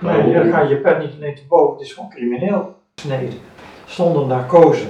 [0.00, 1.72] Nee, dan ga je pet niet te boven.
[1.78, 3.38] Het is gewoon crimineel gesneden.
[3.86, 4.88] Zonder narcose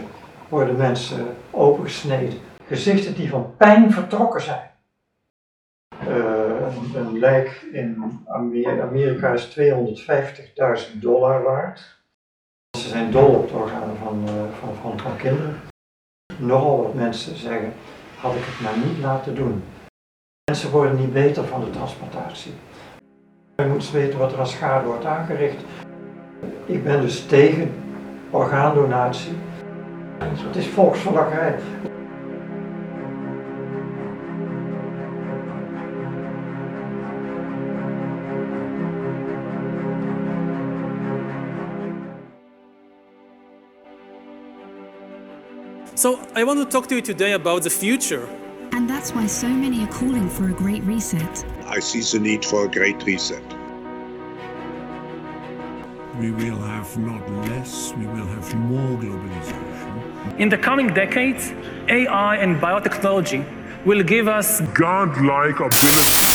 [0.49, 2.39] worden mensen opengesneden.
[2.67, 4.71] Gezichten die van pijn vertrokken zijn.
[6.01, 11.99] Eh, een, een lijk in Amer- Amerika is 250.000 dollar waard.
[12.79, 15.61] Ze zijn dol op het orgaan van, eh, van, van, van kinderen.
[16.37, 17.73] Nogal wat mensen zeggen,
[18.21, 19.63] had ik het maar niet laten doen.
[20.51, 22.53] Mensen worden niet beter van de transplantatie.
[23.61, 25.57] Je moet eens weten wat er als schade wordt aangericht.
[26.67, 27.71] Ik ben dus tegen
[28.31, 29.33] orgaandonatie.
[30.19, 31.59] Het is volksverlakkerij.
[45.95, 48.27] So, I want to talk to you today about the future.
[48.73, 51.45] And that's why so many are calling for a great reset.
[51.71, 53.45] I see the need for a great reset.
[56.19, 60.41] We will have not less, we will have more globalization.
[60.41, 61.53] In the coming decades,
[61.89, 63.45] AI and biotechnology
[63.85, 66.31] will give us Godlike ability.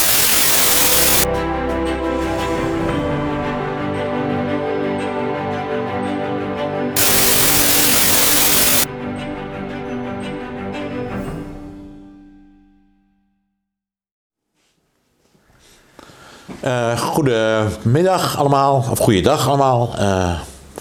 [17.15, 19.95] Goedemiddag allemaal, of goeiedag allemaal.
[19.99, 20.29] Uh,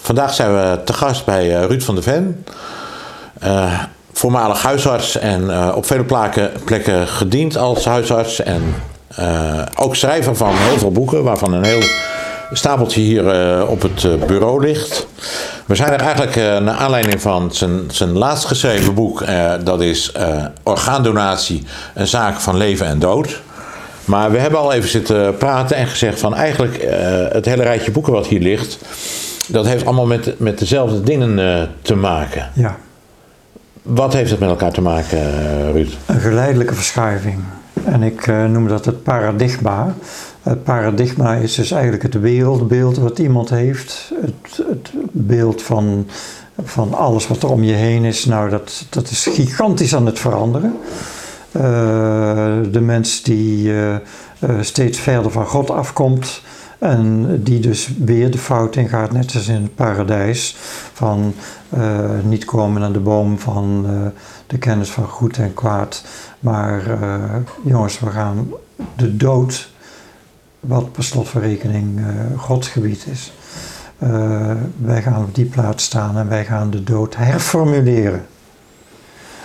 [0.00, 2.44] vandaag zijn we te gast bij uh, Ruud van der Ven.
[4.12, 8.42] voormalig huisarts en op vele plekken, plekken gediend als huisarts.
[8.42, 8.62] En
[9.76, 11.82] ook schrijver van heel veel boeken, waarvan een heel
[12.52, 13.24] stapeltje hier
[13.68, 15.06] op het bureau ligt.
[15.66, 19.24] We zijn er eigenlijk naar aanleiding van zijn, zijn laatst geschreven boek.
[19.64, 20.12] dat is
[20.62, 23.42] Orgaandonatie, een zaak van leven en dood.
[24.04, 26.90] Maar we hebben al even zitten praten en gezegd van eigenlijk uh,
[27.28, 28.78] het hele rijtje boeken wat hier ligt,
[29.46, 32.50] dat heeft allemaal met, met dezelfde dingen uh, te maken.
[32.54, 32.76] Ja.
[33.82, 35.92] Wat heeft het met elkaar te maken, uh, Ruud?
[36.06, 37.38] Een geleidelijke verschuiving.
[37.84, 39.94] En ik noem dat het paradigma.
[40.42, 44.12] Het paradigma is dus eigenlijk het wereldbeeld wat iemand heeft.
[44.20, 46.06] Het, het beeld van,
[46.64, 48.24] van alles wat er om je heen is.
[48.24, 50.76] Nou, dat, dat is gigantisch aan het veranderen.
[51.56, 51.62] Uh,
[52.70, 54.00] de mens die uh, uh,
[54.60, 56.42] steeds verder van God afkomt
[56.78, 60.56] en die dus weer de fout ingaat, net als in het paradijs,
[60.92, 61.34] van
[62.22, 63.86] niet komen naar de boom van
[64.46, 66.04] de kennis van goed en kwaad,
[66.40, 66.98] maar
[67.64, 68.48] jongens, we gaan
[68.96, 69.70] de dood,
[70.60, 72.00] wat per slot van rekening
[72.36, 73.32] Gods gebied is,
[74.76, 78.26] wij gaan op die plaats staan en wij gaan de dood herformuleren.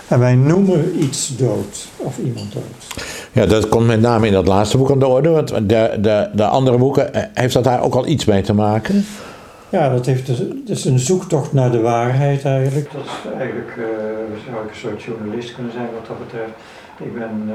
[0.10, 3.04] En wij noemen iets dood of iemand dood.
[3.32, 5.30] Ja, dat komt met name in dat laatste boek aan de orde.
[5.30, 8.54] Want de, de, de andere boeken, eh, heeft dat daar ook al iets mee te
[8.54, 9.06] maken?
[9.70, 12.92] Ja, dat, heeft dus, dat is een zoektocht naar de waarheid eigenlijk.
[12.92, 13.86] Dat is eigenlijk, uh,
[14.52, 16.52] zou ik een soort journalist kunnen zijn wat dat betreft.
[16.98, 17.54] Ik ben uh,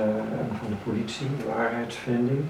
[0.60, 1.26] van de politie,
[1.56, 2.40] waarheidsvinding.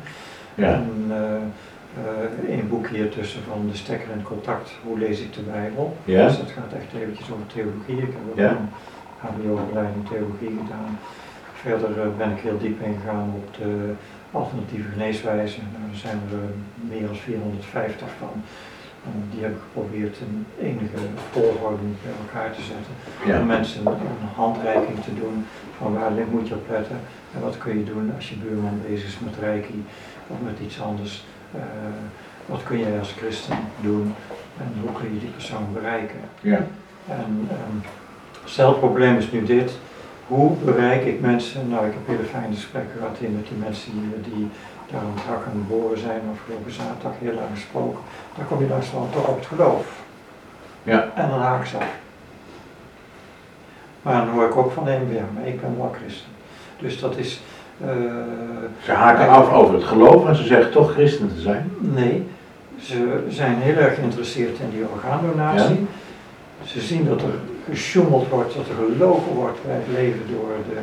[0.54, 0.72] Ja.
[0.72, 5.40] En uh, een boek hier tussen van de stekker en contact, hoe lees ik de
[5.52, 5.96] Bijbel.
[6.04, 6.26] Ja.
[6.26, 7.96] Dus dat gaat echt eventjes over theologie.
[8.08, 8.50] Ik heb ook Ja.
[8.50, 8.68] een
[9.28, 10.98] HBO-opleiding theologie gedaan.
[11.52, 13.92] Verder uh, ben ik heel diep ingegaan op de
[14.30, 15.58] alternatieve geneeswijze.
[15.72, 18.42] Nou, er zijn er uh, meer dan 450 van.
[19.04, 20.96] En die heb ik geprobeerd in enige
[21.30, 22.94] volgorde bij elkaar te zetten.
[23.26, 23.40] Ja.
[23.40, 25.46] Om mensen een handreiking te doen
[25.78, 27.00] van waar moet je op letten
[27.34, 29.84] en wat kun je doen als je buurman bezig is met reiki
[30.26, 31.24] of met iets anders.
[31.54, 31.62] Uh,
[32.46, 34.14] wat kun jij als christen doen
[34.58, 36.20] en hoe kun je die persoon bereiken.
[36.40, 36.66] Ja.
[37.08, 37.82] En um,
[38.44, 39.72] stel het probleem is nu dit.
[40.26, 41.68] Hoe bereik ik mensen?
[41.68, 44.48] Nou, ik heb hele fijne gesprekken gehad hier met die mensen die, die
[44.90, 47.98] daar aan het hak aan het boren zijn afgelopen zaterdag heel lang gesproken.
[48.36, 49.86] Dan kom je langzamerhand toch op het geloof.
[50.82, 51.10] Ja.
[51.14, 52.02] En dan haak ze af.
[54.02, 56.26] Maar dan hoor ik ook van de NVA, maar ik ben wel christen.
[56.78, 57.40] Dus dat is.
[57.84, 57.88] Uh,
[58.82, 61.72] Ze haken af over het geloof en ze zeggen toch christen te zijn?
[61.78, 62.26] Nee,
[62.80, 65.74] ze zijn heel erg geïnteresseerd in die orgaandonatie.
[66.60, 66.66] Ja.
[66.66, 67.34] Ze zien dat er
[67.68, 70.80] gesjoemeld wordt, dat er gelogen wordt bij het leven door de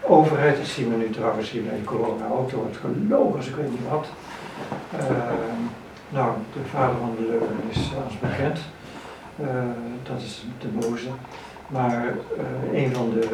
[0.00, 0.56] overheid.
[0.56, 3.70] Dat zien we nu trouwens hier bij corona ook, er wordt gelogen, dus ik weet
[3.70, 4.06] niet wat.
[4.94, 5.00] Uh,
[6.08, 8.58] nou, de vader van de leugen is ons bekend.
[9.40, 9.46] Uh,
[10.02, 11.08] dat is de boze.
[11.68, 12.14] Maar
[12.72, 13.28] uh, een van de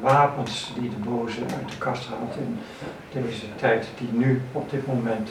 [0.00, 2.58] wapens die de boze uit de kast haalt in
[3.22, 5.30] deze tijd, die nu op dit moment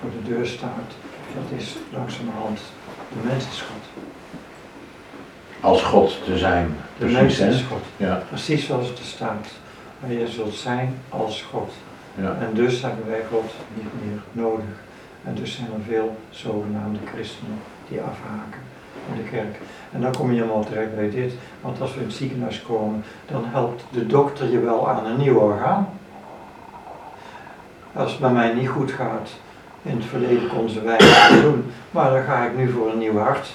[0.00, 0.90] voor de deur staat,
[1.34, 2.60] dat is langzamerhand
[3.08, 4.07] de mens is God.
[5.60, 6.76] Als God te zijn.
[6.98, 7.48] De Precies, mens hè?
[7.48, 7.82] is God.
[7.96, 8.22] Ja.
[8.28, 9.46] Precies zoals het er staat.
[10.00, 11.72] Maar je zult zijn als God.
[12.14, 12.36] Ja.
[12.40, 14.64] En dus hebben wij God niet meer nodig.
[15.24, 17.58] En dus zijn er veel zogenaamde christenen
[17.88, 18.60] die afhaken
[19.12, 19.58] in de kerk.
[19.92, 23.04] En dan kom je helemaal terecht bij dit, want als we in het ziekenhuis komen,
[23.30, 25.88] dan helpt de dokter je wel aan een nieuw orgaan.
[27.92, 29.30] Als het bij mij niet goed gaat,
[29.82, 33.18] in het verleden kon ze weinig doen, maar dan ga ik nu voor een nieuw
[33.18, 33.48] hart.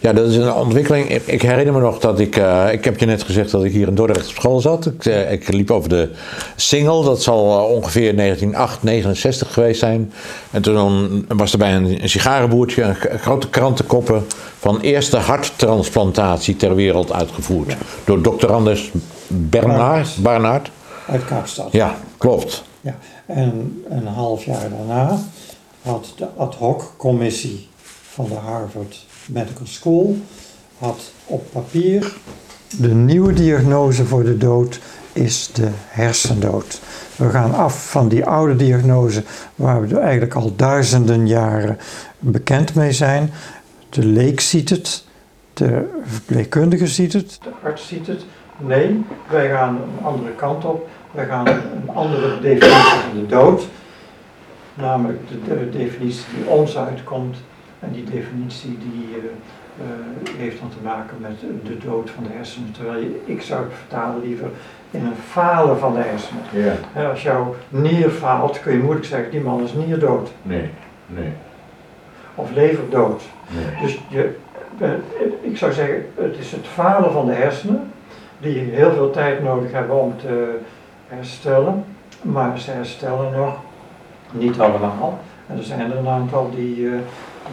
[0.00, 1.08] Ja, dat is een ontwikkeling.
[1.08, 3.72] Ik, ik herinner me nog dat ik, eh, ik heb je net gezegd dat ik
[3.72, 4.86] hier in Dordrecht op school zat.
[4.86, 6.10] Ik, eh, ik liep over de
[6.56, 10.12] Singel, dat zal eh, ongeveer 1969 geweest zijn.
[10.50, 14.26] En toen was er bij een, een sigarenboertje een, grote krantenkoppen
[14.58, 17.76] van eerste harttransplantatie ter wereld uitgevoerd.
[18.04, 18.90] Door dokter Anders
[19.26, 20.16] Bernard.
[20.22, 20.70] Barnard.
[21.08, 21.68] Uit Kaapstad.
[21.72, 22.62] Ja, klopt.
[22.80, 22.96] Ja,
[23.26, 25.18] en een half jaar daarna
[25.82, 27.68] had de ad hoc commissie
[28.16, 30.16] van de Harvard Medical School
[30.78, 32.14] had op papier
[32.78, 34.80] de nieuwe diagnose voor de dood
[35.12, 36.80] is de hersendood.
[37.16, 39.22] We gaan af van die oude diagnose
[39.54, 41.78] waar we eigenlijk al duizenden jaren
[42.18, 43.30] bekend mee zijn.
[43.88, 45.04] De leek ziet het,
[45.52, 48.24] de verpleegkundige ziet het, de arts ziet het.
[48.56, 50.88] Nee, wij gaan een andere kant op.
[51.10, 53.66] Wij gaan een andere definitie van de dood.
[54.74, 57.36] Namelijk de, de definitie die ons uitkomt.
[57.86, 59.24] En die definitie die eh,
[59.84, 62.72] eh, heeft dan te maken met de dood van de hersenen.
[62.72, 64.48] Terwijl je, ik zou het vertalen liever
[64.90, 66.42] in een falen van de hersenen.
[66.94, 70.30] Ja, als jouw nier faalt, kun je moeilijk zeggen, die man is nierdood.
[70.42, 70.70] nee,
[71.06, 71.32] nee,
[72.34, 73.22] Of leverdood.
[73.48, 73.82] nee.
[73.82, 74.36] Dus je,
[74.78, 74.90] eh,
[75.40, 77.90] ik zou zeggen, het is het falen van de hersenen,
[78.38, 80.58] die heel veel tijd nodig hebben om te
[81.08, 81.84] herstellen,
[82.22, 83.56] maar ze herstellen nog
[84.30, 85.18] niet allemaal.
[85.46, 86.88] En er zijn er een aantal die,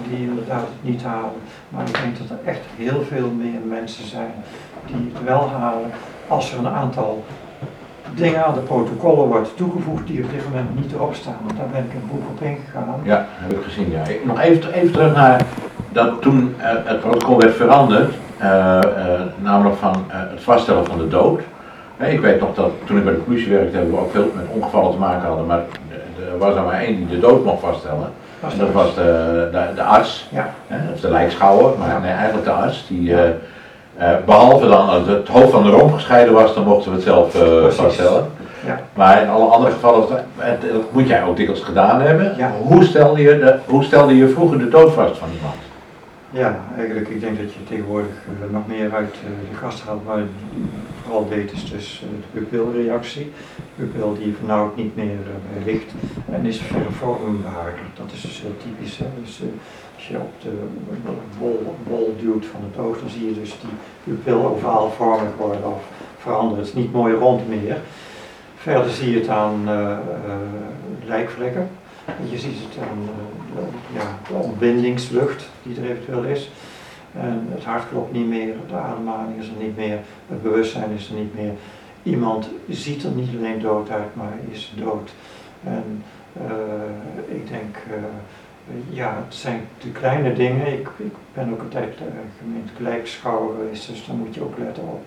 [0.10, 1.42] die inderdaad het niet halen.
[1.69, 4.34] Maar ik denk dat er echt heel veel meer mensen zijn
[4.86, 5.92] die het wel halen
[6.28, 7.24] als er een aantal
[8.16, 11.38] dingen aan de protocollen wordt toegevoegd die op dit moment niet erop staan.
[11.45, 13.00] Want daar ben ik een boek op ingegaan.
[13.04, 13.92] Ja, heb ik gezien.
[13.92, 14.04] Ja.
[14.24, 15.45] Nog even, even terug naar
[15.92, 21.07] dat toen eh, het protocol werd veranderd, eh, eh, namelijk van het vaststellen van de
[21.07, 21.42] dood.
[21.98, 24.46] Ik weet nog dat toen ik bij de politie werkte, hebben we ook veel met
[24.50, 25.63] ongevallen te maken hadden, maar
[26.31, 28.12] er was er maar één die de dood mocht vaststellen.
[28.57, 30.50] Dat was de, de, de arts, Ja.
[30.68, 32.86] hè, of de lijkschouwer, maar nee, eigenlijk de arts.
[32.88, 33.30] Die, eh,
[33.98, 37.06] eh, behalve dan als het hoofd van de romp gescheiden was, dan mochten we het
[37.06, 38.25] zelf eh, vaststellen.
[38.66, 38.80] Ja.
[38.94, 42.34] Maar in alle andere gevallen, dat moet jij ook dikwijls gedaan hebben.
[42.38, 42.51] Ja.
[42.63, 45.56] Hoe, stelde je de, hoe stelde je vroeger de dood vast van iemand?
[46.34, 50.06] Ja, eigenlijk, ik denk dat je tegenwoordig eh, nog meer uit eh, de kast haalt,
[50.06, 50.24] maar
[51.04, 53.32] vooral deed is dus eh, de pupilreactie.
[53.56, 55.18] De pupil die vernauwt niet meer
[55.66, 55.92] licht
[56.32, 57.74] en is vervormbaar.
[57.98, 58.98] Dat is dus heel typisch.
[58.98, 59.06] Hè?
[59.24, 59.42] Dus,
[59.96, 60.52] als je op de
[61.40, 65.84] bol, bol duwt van het oog, dan zie je dus die pupil ovaalvormig worden of
[66.18, 66.58] veranderen.
[66.58, 67.78] Het is niet mooi rond meer.
[68.56, 69.70] Verder zie je het aan
[71.06, 71.70] lijkvlekken.
[72.30, 73.10] Je ziet het aan
[73.56, 76.50] eh, ja, de ontbindingslucht die er eventueel is.
[77.14, 81.10] En het hart klopt niet meer, de ademhaling is er niet meer, het bewustzijn is
[81.10, 81.52] er niet meer.
[82.04, 85.12] Iemand ziet er niet alleen dood uit, maar is dood.
[85.64, 86.04] En
[86.34, 90.68] eh, ik denk, eh, ja, het zijn de kleine dingen.
[90.68, 92.08] Ik, ik ben ook een tijd uh,
[92.40, 95.06] gemeente lijkschouwer geweest, dus dan moet je ook letten op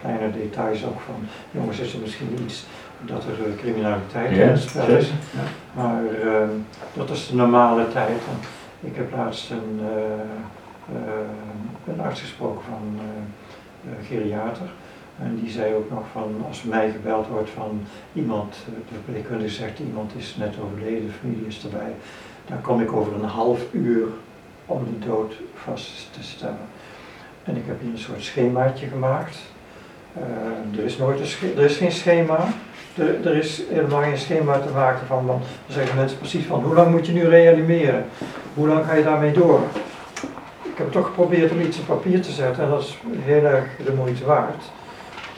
[0.00, 1.14] kleine details ook van,
[1.50, 2.64] jongens, is er misschien iets
[3.00, 5.10] dat er eh, criminaliteit in het spel is.
[5.76, 6.48] Maar eh,
[6.92, 8.08] dat is de normale tijd.
[8.08, 13.00] En ik heb laatst een, eh, eh, een arts gesproken van
[14.06, 14.68] geriater.
[15.18, 17.80] En die zei ook nog van, als mij gebeld wordt van
[18.12, 21.94] iemand, de verpleegkundige zegt iemand is net overleden, de familie is erbij.
[22.46, 24.06] Dan kom ik over een half uur
[24.66, 26.66] om de dood vast te stellen.
[27.44, 29.38] En ik heb hier een soort schemaatje gemaakt.
[30.76, 32.48] Er is nooit een er is geen schema.
[32.96, 36.74] Er, is helemaal geen schema te maken van, want dan zeggen mensen precies van hoe
[36.74, 38.06] lang moet je nu reanimeren?
[38.54, 39.60] Hoe lang ga je daarmee door?
[40.62, 43.66] Ik heb toch geprobeerd om iets op papier te zetten en dat is heel erg
[43.84, 44.64] de moeite waard.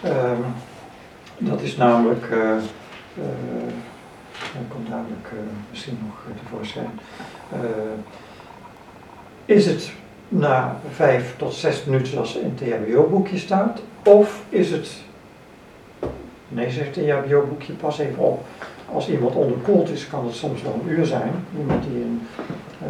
[0.02, 0.40] Ehm,
[1.38, 2.38] dat is namelijk, eh,
[4.34, 5.38] dat komt namelijk eh,
[5.70, 7.00] misschien nog tevoorschijn.
[9.44, 9.92] Is het
[10.28, 15.06] na vijf tot zes minuten zoals in het EHBO-boekje staat, of is het
[16.48, 18.44] Nee, zegt het EHBO-boekje, pas even op.
[18.92, 21.30] Als iemand onderkoeld is, kan het soms wel een uur zijn.
[21.58, 22.26] Iemand die in
[22.78, 22.88] eh,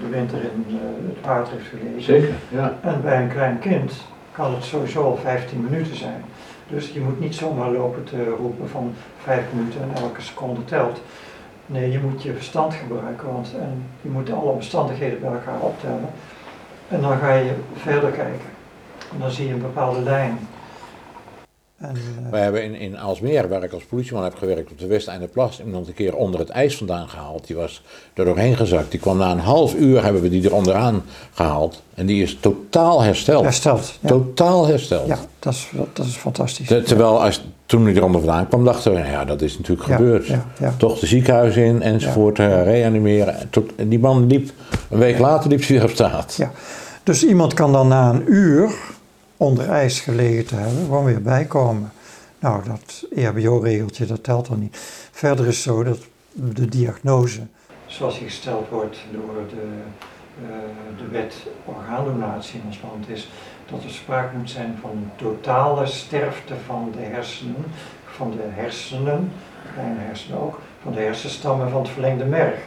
[0.00, 0.74] de winter in eh,
[1.08, 2.02] het water heeft gelegen.
[2.02, 2.78] Zeker, ja.
[2.80, 3.92] En bij een klein kind
[4.32, 6.24] kan het sowieso al 15 minuten zijn.
[6.68, 11.00] Dus je moet niet zomaar lopen te roepen van 5 minuten en elke seconde telt.
[11.66, 16.08] Nee, je moet je verstand gebruiken, want en je moet alle omstandigheden bij elkaar optellen.
[16.88, 18.50] En dan ga je verder kijken.
[19.12, 20.38] En dan zie je een bepaalde lijn.
[21.78, 21.88] En,
[22.24, 25.60] eh, Wij hebben in, in Aalsmeer, waar ik als politieman heb gewerkt op de Westeinderplas,
[25.64, 27.46] iemand een keer onder het ijs vandaan gehaald.
[27.46, 27.82] Die was
[28.14, 28.90] er doorheen gezakt.
[28.90, 31.82] Die kwam na een half uur, hebben we die er onderaan gehaald.
[31.94, 33.42] En die is totaal hersteld.
[33.44, 33.98] hersteld.
[34.00, 35.06] Ja, Totaal hersteld.
[35.06, 36.66] ja dat, is, dat is fantastisch.
[36.66, 39.88] Ter- terwijl als, toen hij eronder vandaan kwam, dachten we, nou ja, dat is natuurlijk
[39.88, 40.26] Ja, gebeurd.
[40.26, 40.74] ja.
[40.78, 43.38] Toch de ziekenhuis in enzovoort, eh, reanimeren.
[43.38, 44.50] En Tot, die man liep,
[44.90, 46.34] een week later liep hij weer op straat.
[46.38, 46.50] Ja.
[47.02, 48.70] Dus iemand kan dan na een uur
[49.38, 51.92] onder ijs gelegen te hebben, gewoon weer bijkomen.
[52.38, 54.76] Nou, dat EHBO-regeltje, dat telt dan niet.
[55.12, 55.98] Verder is zo dat
[56.32, 57.40] de diagnose,
[57.86, 59.66] zoals die gesteld wordt door de,
[60.42, 63.28] eh, de wet orgaandonatie in ons land, is
[63.70, 67.64] dat er sprake moet zijn van een totale sterfte van de hersenen,
[68.04, 69.32] van de hersenen,
[69.72, 72.58] kleine hersenen ook, van de hersenstammen van het verlengde merg.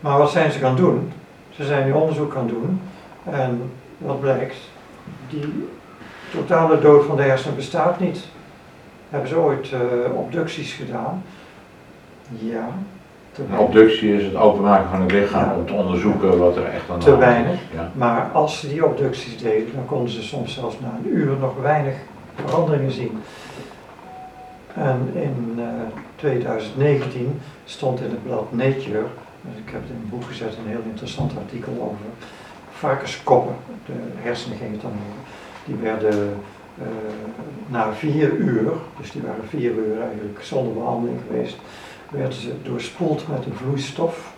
[0.00, 1.12] Maar wat zijn ze gaan doen?
[1.50, 2.80] Ze zijn nu onderzoek gaan doen
[3.24, 4.56] en wat blijkt,
[5.40, 5.68] die
[6.32, 8.20] totale dood van de hersenen bestaat niet.
[9.10, 11.22] Hebben ze ooit eh, obducties gedaan?
[12.38, 12.68] Ja,
[13.32, 13.68] te Een weinig.
[13.68, 15.54] obductie is het openmaken van het lichaam Ja.
[15.56, 17.28] om te onderzoeken wat er echt aan de Te hand is.
[17.28, 17.60] weinig.
[17.74, 17.90] Ja.
[17.94, 21.52] Maar als ze die obducties deden, dan konden ze soms zelfs na een uur nog
[21.62, 21.94] weinig
[22.44, 23.18] veranderingen zien.
[24.74, 25.64] En in eh,
[26.16, 29.02] 2019 stond in het blad Nature,
[29.40, 32.04] dus ik heb het in een boek gezet, een heel interessant artikel over
[32.82, 33.54] varkenskoppen.
[33.86, 34.30] De
[34.76, 34.90] over.
[35.64, 36.40] Die werden
[36.78, 36.86] eh,
[37.66, 41.56] na vier uur, dus die waren vier uur eigenlijk zonder behandeling geweest,
[42.10, 44.32] werden ze doorspoeld met een vloeistof,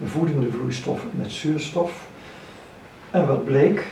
[0.00, 2.06] een voedende vloeistof met zuurstof.
[3.10, 3.86] En wat bleek?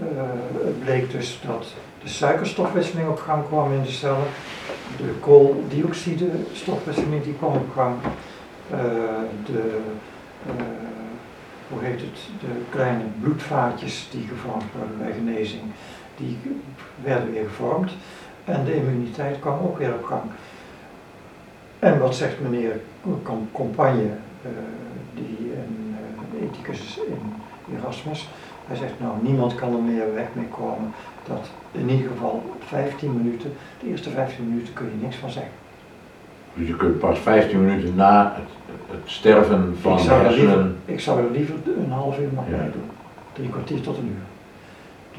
[0.00, 0.22] Eh,
[0.64, 1.66] het bleek dus dat
[2.02, 4.26] de suikerstofwisseling op gang kwam in de cellen,
[4.96, 7.94] de kooldioxide stofwisseling die kwam op gang,
[8.70, 8.78] eh,
[9.46, 9.80] de,
[11.72, 15.62] hoe heet het, de kleine bloedvaatjes die gevormd worden bij genezing,
[16.16, 16.38] die
[17.02, 17.92] werden weer gevormd
[18.44, 20.22] en de immuniteit kwam ook weer op gang.
[21.78, 22.80] En wat zegt meneer
[23.22, 24.02] Com- Compagne,
[24.42, 24.50] eh,
[25.14, 25.96] die een
[26.38, 27.32] eh, ethicus in
[27.76, 28.28] Erasmus,
[28.66, 30.92] hij zegt nou niemand kan er meer weg mee komen
[31.28, 35.52] dat in ieder geval 15 minuten, de eerste 15 minuten kun je niks van zeggen.
[36.54, 38.44] Dus je kunt pas 15 minuten na het,
[38.90, 40.76] het sterven van ik, de zou er liever, hersenen.
[40.84, 41.54] ik zou er liever
[41.84, 42.56] een half uur nog Ja.
[42.56, 42.90] bij doen,
[43.32, 44.22] drie kwartier tot een uur.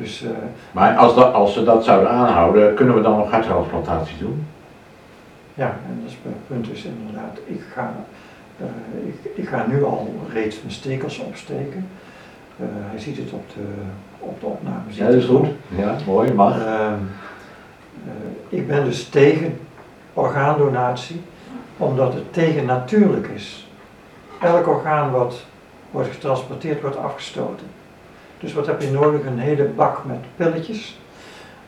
[0.03, 0.29] Dus eh,
[0.71, 4.45] Maar als, dat, als ze dat zouden aanhouden, kunnen we dan nog harttransplantaties doen?
[5.55, 7.93] ja, en dat is het punt is inderdaad, ik ga,
[8.59, 8.65] eh,
[9.07, 11.87] ik, ik ga nu al reeds mijn stekels opsteken.
[12.59, 13.61] Eh, hij ziet het op de,
[14.19, 14.77] op de opname.
[14.89, 15.47] Ja, dat is het goed.
[15.77, 16.59] Ja, mooi, mag.
[16.65, 16.93] Ehm,
[18.05, 19.57] eh, ik ben dus tegen
[20.13, 21.21] orgaandonatie,
[21.77, 23.67] omdat het tegennatuurlijk is.
[24.41, 25.45] Elk orgaan wat
[25.91, 27.67] wordt getransporteerd wordt afgestoten.
[28.39, 29.25] Dus wat heb je nodig?
[29.25, 30.99] Een hele bak met pilletjes.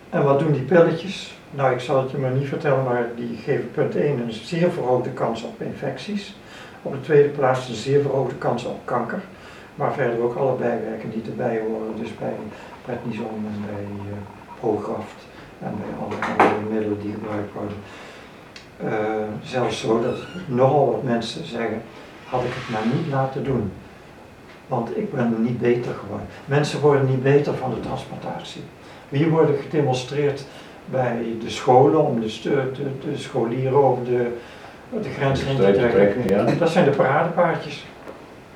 [0.09, 1.37] En wat doen die pilletjes?
[1.51, 4.71] Nou, ik zal het je maar niet vertellen, maar die geven punt 1 een zeer
[4.71, 6.35] verhoogde kans op infecties.
[6.81, 9.21] Op de tweede plaats een zeer verhoogde kans op kanker.
[9.75, 11.95] Maar verder ook alle bijwerkingen die erbij horen.
[11.99, 12.33] Dus bij
[12.85, 14.17] prednison en bij eh,
[14.59, 15.19] Prograft
[15.59, 17.77] en bij alle andere middelen die gebruikt worden.
[18.83, 18.89] Eh,
[19.43, 21.81] zelfs zo dat nogal wat mensen zeggen,
[22.29, 23.71] had ik het maar niet laten doen.
[24.67, 26.27] Want ik ben niet beter geworden.
[26.45, 28.61] Mensen worden niet beter van de transplantatie.
[29.09, 30.45] Hier worden gedemonstreerd
[30.85, 32.71] bij de scholen om de, de,
[33.09, 34.31] de scholieren over de,
[35.01, 36.27] de grens heen te trekken.
[36.27, 36.43] ja.
[36.59, 37.85] Dat zijn de paradepaardjes.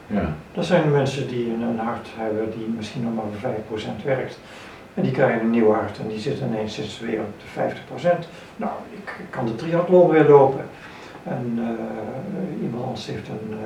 [0.08, 0.36] Ja.
[0.54, 3.24] Dat zijn de mensen die een, een hart hebben die misschien nog maar
[3.68, 4.40] voor 5% werkt.
[5.00, 8.28] En die krijgen een nieuw hart en die zitten ineens zitten weer op de 50%.
[8.56, 10.66] Nou, ik kan de triathlon weer lopen.
[11.24, 13.58] En eh, iemand anders heeft een,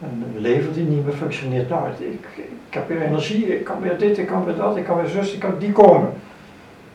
[0.00, 1.68] eh, een lever die niet meer functioneert.
[1.68, 2.26] Nou, ik,
[2.68, 5.08] ik heb weer energie, ik kan weer dit, ik kan weer dat, ik kan weer
[5.08, 6.10] zus, ik kan die komen.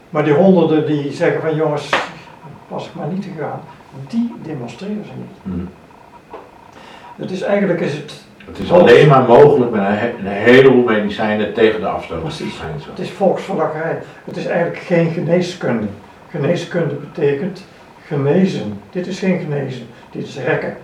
[0.09, 1.89] Maar die honderden die zeggen van jongens,
[2.67, 3.61] was ik maar niet te gaan,
[4.07, 5.53] die demonstreren ze niet.
[5.55, 5.65] Hm.
[7.21, 10.83] Het is eigenlijk is het Het is alleen maar mogelijk met een, he- een heleboel
[10.83, 12.21] medicijnen tegen de afstoot.
[12.21, 12.57] Precies.
[12.57, 12.89] Zijn zo.
[12.89, 13.99] Het is volksverlakkerij.
[14.25, 15.87] Het is eigenlijk geen geneeskunde.
[16.29, 17.63] Geneeskunde betekent
[18.05, 18.81] genezen.
[18.91, 20.77] Dit is geen genezen, dit is rekken.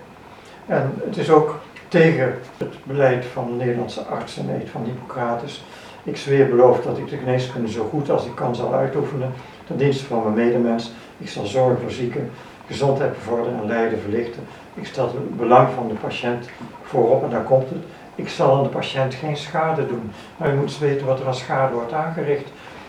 [0.65, 5.63] En het is ook tegen het beleid van de Nederlandse arts en eed van Hippocrates.
[6.03, 9.31] Ik zweer beloof dat ik de geneeskunde zo goed als ik kan zal uitoefenen
[9.67, 10.91] ten dienste van mijn medemens.
[11.17, 12.29] Ik zal zorgen voor zieken,
[12.67, 14.43] gezondheid bevorderen en lijden verlichten.
[14.79, 16.49] Ik stel het belang van de patiënt
[16.83, 17.83] voorop en daar komt het.
[18.15, 20.11] Ik zal aan de patiënt geen schade doen.
[20.37, 22.47] Maar je moet eens weten wat er aan schade wordt aangericht.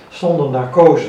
[0.09, 1.09] Zonder narcose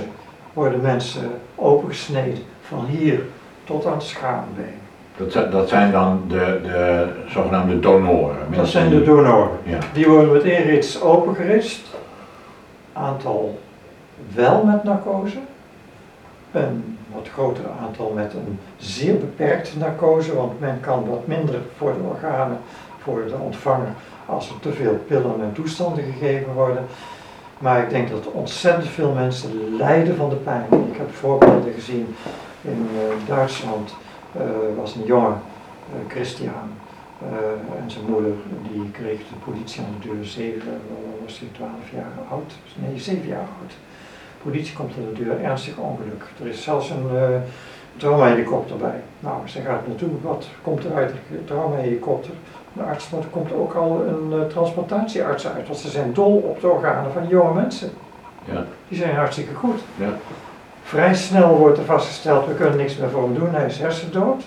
[0.54, 3.20] worden mensen opengesneden van hier
[3.64, 4.80] tot aan het schaambeen.
[5.18, 8.38] Dat, zijn- dat zijn dan de, de zogenaamde donoren.
[8.56, 9.58] Dat zijn de donoren.
[9.64, 9.78] Ja.
[9.94, 11.82] Die worden met één rits opengerist.
[12.94, 13.60] Aantal
[14.34, 15.38] wel met narcose.
[16.52, 21.94] Een wat groter aantal met een zeer beperkte narcose, want men kan wat minder voor
[21.94, 22.58] de organen,
[23.00, 23.94] voor de ontvanger,
[24.26, 26.86] als er te veel pillen en toestanden gegeven worden.
[27.58, 30.66] Maar ik denk dat ontzettend veel mensen lijden van de pijn.
[30.92, 32.16] Ik heb voorbeelden gezien
[32.62, 33.96] in eh, Duitsland,
[34.36, 34.42] uh,
[34.78, 35.42] was een jongen,
[35.94, 36.70] uh, Christian,
[37.84, 38.32] en zijn moeder,
[38.72, 40.82] die kreeg de politie aan de deur, zeven,
[41.26, 43.74] was hij 12 jaar oud, nee, 7 jaar oud.
[44.44, 46.24] Politie komt aan de deur, ernstig ongeluk.
[46.42, 47.22] Er is zelfs een uh,
[47.98, 49.02] traumahelikopter bij.
[49.20, 52.34] Nou, ze gaat naartoe, wat komt er uit de traumahelikopter?
[52.74, 56.36] De arts, maar er komt ook al een uh, transplantatiearts uit, want ze zijn dol
[56.36, 57.90] op de organen van jonge mensen.
[58.46, 58.66] Ja.
[58.88, 59.80] Die zijn hartstikke goed.
[59.96, 60.10] Ja.
[60.84, 64.44] Vrij snel wordt er vastgesteld, we kunnen niks meer voor hem doen, hij is hersendood.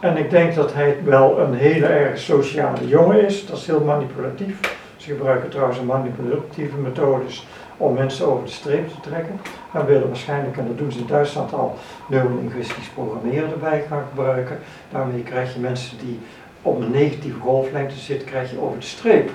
[0.00, 3.80] En ik denk dat hij wel een hele erg sociale jongen is, dat is heel
[3.80, 4.60] manipulatief.
[4.96, 7.46] Ze gebruiken trouwens manipulatieve methodes
[7.80, 9.40] om mensen over de streep te trekken.
[9.72, 14.58] En willen waarschijnlijk, en dat doen ze in Duitsland al, neurolinguistisch programmeren erbij gaan gebruiken.
[14.90, 16.18] Daarmee krijg je mensen die
[16.62, 19.30] op een negatieve golflengte zitten, krijg je over de streep.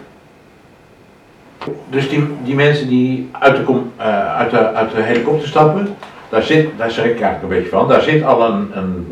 [1.90, 5.96] Dus die, die mensen die uit de, kom, uh, uit, de, uit de helikopter stappen,
[6.30, 9.08] daar zit, daar schrik ik eigenlijk een beetje van, daar zit al een, een.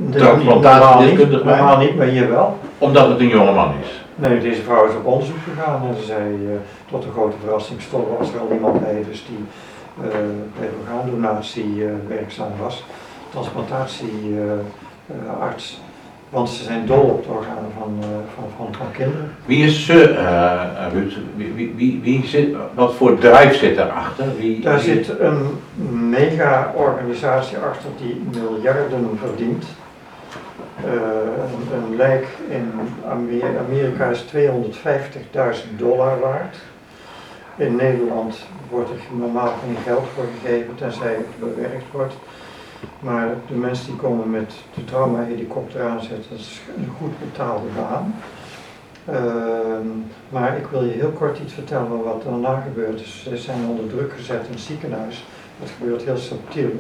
[1.46, 2.58] Normaal niet, maar hier wel.
[2.78, 4.03] Omdat het een jonge man is.
[4.16, 6.52] Nee, deze vrouw is op onderzoek gegaan en ze zei, uh,
[6.90, 9.38] tot een grote verrassing stond was er al iemand bij, dus die
[10.06, 10.12] uh,
[10.60, 12.84] bij de orgaandonatie uh, werkzaam was.
[13.32, 15.82] Transplantatiearts.
[16.30, 18.04] Want ze zijn dol op de organen van,
[18.36, 19.32] van, van, van kinderen.
[19.46, 20.06] Wie is ze,
[20.92, 21.14] Ruud?
[21.36, 24.26] Wie, wie, wie, wie, zit, wat voor drijf zit daarachter?
[24.38, 25.60] Wie, Daar zit een
[26.10, 29.66] mega-organisatie achter die miljarden verdient.
[30.86, 32.72] Uh, een, een, lijk in
[33.60, 36.58] Amerika is 250.000 dollar waard.
[37.56, 42.14] In Nederland wordt er normaal geen geld voor gegeven, tenzij het bewerkt wordt.
[43.00, 48.16] Maar de mensen die komen met de trauma-helikopter aanzetten, dat is een goed betaalde baan.
[49.10, 49.18] Uh,
[50.30, 53.00] maar ik wil je heel kort iets vertellen wat daarna gebeurt.
[53.00, 55.26] Ze zijn onder druk gezet in het ziekenhuis.
[55.64, 56.72] Dat gebeurt heel subtiel.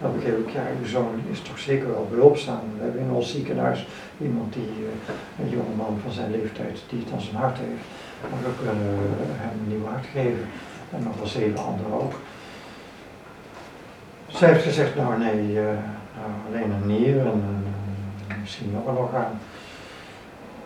[0.00, 2.60] Dan begreep ik, ja, uw zoon is toch zeker wel behulpzaam.
[2.76, 3.86] We hebben in ons ziekenhuis
[4.20, 7.84] iemand die, uh, een jongeman van zijn leeftijd, die het aan zijn hart heeft.
[8.30, 8.84] Maar we kunnen
[9.40, 10.46] hem een nieuw hart geven.
[10.94, 12.12] En nog wel zeven anderen ook.
[14.26, 15.62] Zij heeft gezegd, nou nee, uh,
[16.16, 17.44] nou, alleen een nier en
[18.28, 19.38] uh, misschien nog een orgaan.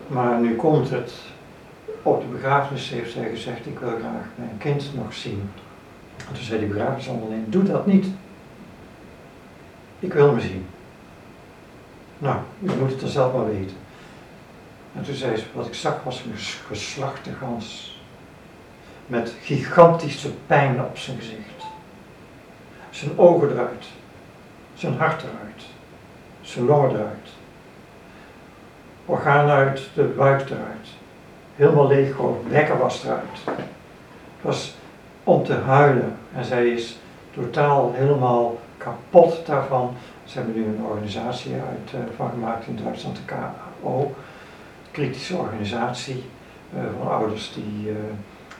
[0.07, 1.13] Maar nu komt het,
[2.01, 5.49] op de begrafenis heeft zij gezegd, ik wil graag mijn kind nog zien.
[6.17, 8.05] En toen zei die begrafenisondernemer, doe dat niet.
[9.99, 10.65] Ik wil hem zien.
[12.17, 13.77] Nou, u moet het dan zelf maar weten.
[14.95, 17.99] En toen zei ze, wat ik zag was een geslachte gans.
[19.07, 21.65] Met gigantische pijn op zijn gezicht.
[22.89, 23.85] Zijn ogen eruit.
[24.73, 25.63] Zijn hart eruit.
[26.41, 27.29] Zijn longen eruit.
[29.05, 30.87] Orgaan uit, de buik eruit.
[31.55, 33.39] Helemaal leeg gewoon, bekken was eruit.
[33.45, 34.75] Het was
[35.25, 36.15] om te huilen.
[36.35, 36.97] En zij is
[37.33, 39.93] totaal helemaal kapot daarvan.
[40.25, 43.33] Ze hebben nu een organisatie uit, uh, van gemaakt in Duitsland, de
[43.81, 44.11] KO.
[44.91, 46.23] Kritische organisatie
[46.75, 47.95] uh, van ouders die uh,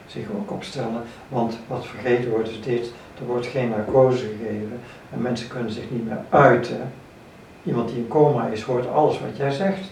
[0.05, 1.01] zich ook opstellen.
[1.29, 4.79] Want wat vergeten wordt is dit, er wordt geen narcose gegeven
[5.13, 6.91] en mensen kunnen zich niet meer uiten.
[7.63, 9.91] Iemand die in coma is, hoort alles wat jij zegt.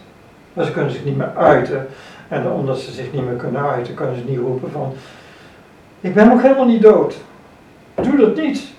[0.54, 1.88] Maar ze kunnen zich niet meer uiten.
[2.28, 4.94] En omdat ze zich niet meer kunnen uiten, kunnen ze niet roepen van...
[6.04, 7.16] Ik ben nog helemaal niet dood.
[7.96, 8.72] Doe dat niet.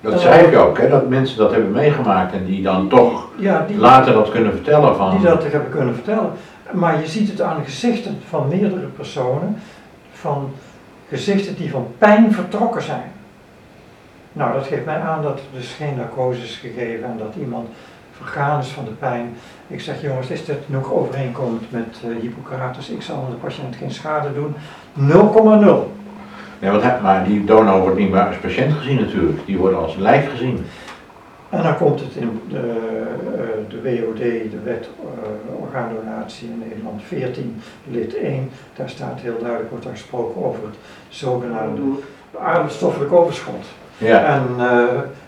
[0.00, 3.64] Dat zei ik ook, hè, dat mensen dat hebben meegemaakt en die dan toch ja,
[3.68, 5.10] die, later dat kunnen vertellen van...
[5.10, 6.30] Die dat hebben kunnen vertellen.
[6.72, 9.56] Maar je ziet het aan de gezichten van meerdere personen,
[10.12, 10.50] van
[11.08, 13.12] gezichten die van pijn vertrokken zijn.
[14.32, 17.68] Nou, dat geeft mij aan dat er dus geen narcose is gegeven en dat iemand
[18.16, 19.36] vergaan is van de pijn.
[19.66, 22.88] Ik zeg, jongens, is dit nog overeenkomend met uh, Hippocrates?
[22.88, 24.54] Ik zal de patiënt geen schade doen.
[24.98, 26.04] 0,0.
[26.58, 29.96] Nee, hij, maar die donor wordt niet meer als patiënt gezien natuurlijk, die worden als
[29.96, 30.66] lijk gezien.
[31.48, 34.18] En dan komt het in de, uh, de WOD,
[34.50, 39.96] de wet uh, orgaandonatie in Nederland 14, lid 1, daar staat heel duidelijk, wordt daar
[39.96, 40.76] gesproken over het
[41.08, 41.82] zogenaamde
[42.40, 43.64] aardstoffelijk overschot.
[43.98, 44.24] Ja.
[44.24, 44.84] En uh,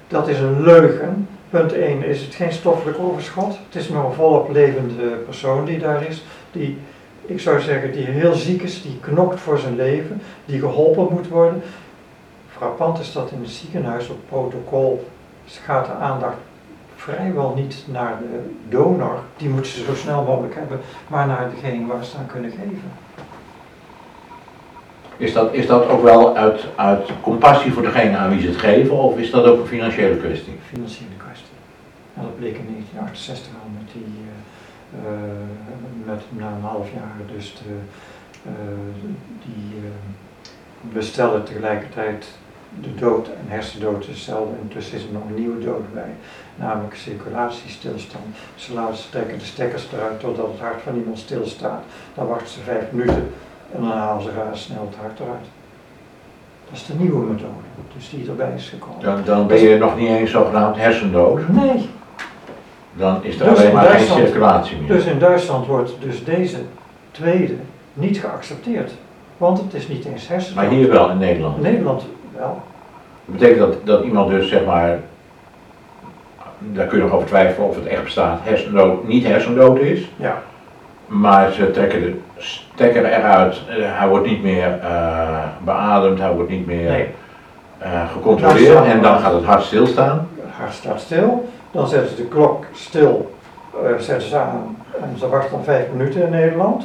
[0.09, 1.29] dat is een leugen.
[1.51, 3.59] Punt 1 is het geen stoffelijk overschot.
[3.67, 6.79] Het is nog een volop levende persoon die daar is, die
[7.29, 11.29] ik zou zeggen, die heel ziek is, die knokt voor zijn leven, die geholpen moet
[11.29, 11.63] worden.
[12.49, 15.09] Frappant is dat in het ziekenhuis op protocol
[15.47, 16.37] gaat de aandacht
[16.97, 21.87] vrijwel niet naar de donor, die moeten ze zo snel mogelijk hebben, maar naar degene
[21.87, 22.91] waar ze aan kunnen geven.
[25.17, 28.57] Is dat, is dat ook wel uit, uit compassie voor degene aan wie ze het
[28.57, 30.59] geven, of is dat ook een financiële kwestie?
[30.69, 31.57] financiële kwestie.
[32.15, 34.15] En dat bleek in 1968 al met die,
[35.05, 35.58] eh,
[36.09, 37.75] met na een half jaar dus de,
[38.45, 38.53] eh,
[39.45, 39.91] die eh,
[40.93, 42.27] bestellen tegelijkertijd
[42.81, 44.55] de dood en hersendood hetzelfde.
[44.63, 46.15] Intussen is er nog een nieuwe dood bij,
[46.57, 48.25] namelijk circulatiestilstand.
[48.55, 51.83] Ze laten trekken de stekkers eruit totdat het hart van iemand stilstaat.
[52.15, 53.33] Dan wachten ze vijf minuten
[53.75, 55.47] en dan halen ze snel het hart eruit.
[56.65, 59.03] Dat is de nieuwe methode, dus die erbij is gekomen.
[59.03, 61.49] Dan, dan ben je nog niet eens zogenaamd hersendood.
[61.49, 61.89] Nee,
[62.99, 64.89] Dan is er Dus alleen maar geen circulatie meer.
[64.89, 66.57] Dus in Duitsland wordt dus deze
[67.11, 67.55] tweede
[67.93, 68.93] niet geaccepteerd.
[69.37, 70.65] Want het is niet eens hersendood.
[70.65, 71.57] Maar hier wel in Nederland.
[71.57, 72.07] In Nederland
[72.37, 72.63] wel.
[73.25, 74.99] Dat betekent dat, dat iemand dus zeg maar,
[76.59, 80.09] daar kun je nog over twijfelen of het echt bestaat, hersendood, niet hersendood is.
[80.17, 80.43] Ja.
[81.07, 86.51] Maar ze trekken de stekker eruit, eh, hij wordt niet meer eh, beademd, hij wordt
[86.51, 87.07] niet meer Nee,
[87.79, 90.29] eh, gecontroleerd en dan gaat het hart stilstaan.
[90.37, 91.49] het hart staat stil.
[91.71, 93.35] Dan zetten ze de klok stil,
[93.73, 94.77] eh, zetten ze aan.
[95.01, 96.85] En ze wachten dan vijf minuten in Nederland.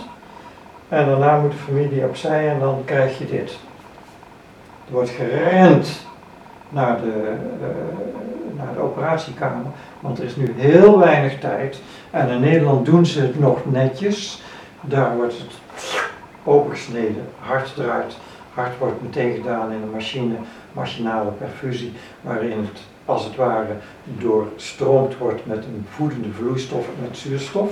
[0.90, 3.60] En daarna moet de familie opzij en dan krijg je dit.
[4.86, 6.06] Er wordt gerend
[6.70, 9.66] naar de, eh, naar de operatiekamer,
[10.00, 11.82] want er is nu heel weinig tijd.
[12.12, 14.42] En in Nederland doen ze het nog netjes.
[14.82, 15.54] Daar wordt het
[16.44, 18.18] opengesneden, hart eruit.
[18.54, 20.36] Hart wordt meteen gedaan in een machine,
[20.72, 27.72] machinale perfusie, waarin het als het ware doorstroomd wordt met een voedende vloeistof, met zuurstof.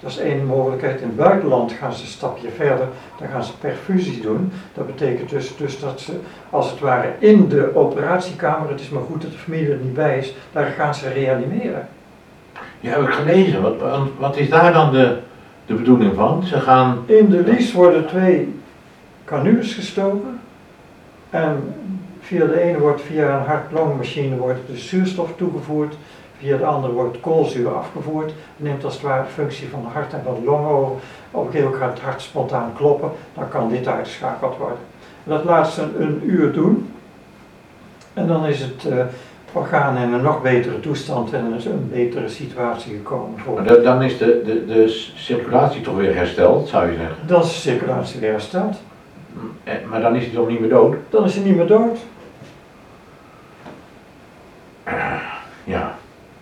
[0.00, 1.00] Dat is één mogelijkheid.
[1.00, 4.52] In het buitenland gaan ze een stapje verder, dan gaan ze perfusie doen.
[4.74, 6.12] Dat betekent dus, dus dat ze
[6.50, 9.94] als het ware in de operatiekamer, het is maar goed dat de familie er niet
[9.94, 11.88] bij is, daar gaan ze reanimeren.
[12.80, 13.62] Ja, heb ik gelezen.
[13.62, 13.74] Wat,
[14.18, 15.18] wat, is daar dan de,
[15.66, 16.44] de bedoeling van?
[16.44, 18.54] Ze gaan, In de lies worden twee
[19.24, 20.40] canules gestoken.
[21.30, 21.74] En
[22.30, 25.94] via de ene wordt via een hart-longmachine wordt de zuurstof toegevoerd.
[26.38, 28.32] Via de andere wordt koolzuur afgevoerd.
[28.56, 30.94] Neemt als het ware de functie van het hart en van de longen over.
[31.30, 33.10] Op een gegeven moment gaat het hart spontaan kloppen.
[33.34, 34.78] Dan kan dit uitgeschakeld worden.
[35.24, 36.92] En dat laat ze een, een uur doen.
[38.14, 39.04] En dan is het eh,
[39.52, 43.54] orgaan in een nog betere toestand en is een betere situatie gekomen voor.
[43.62, 47.16] maar dan is de, de, de circulatie toch weer hersteld, zou je zeggen.
[47.26, 48.76] Dan is de circulatie weer hersteld.
[49.64, 50.94] Eh, Maar dan is hij toch niet meer dood?
[51.08, 51.98] Dan is hij niet meer dood.
[55.64, 55.94] Ja,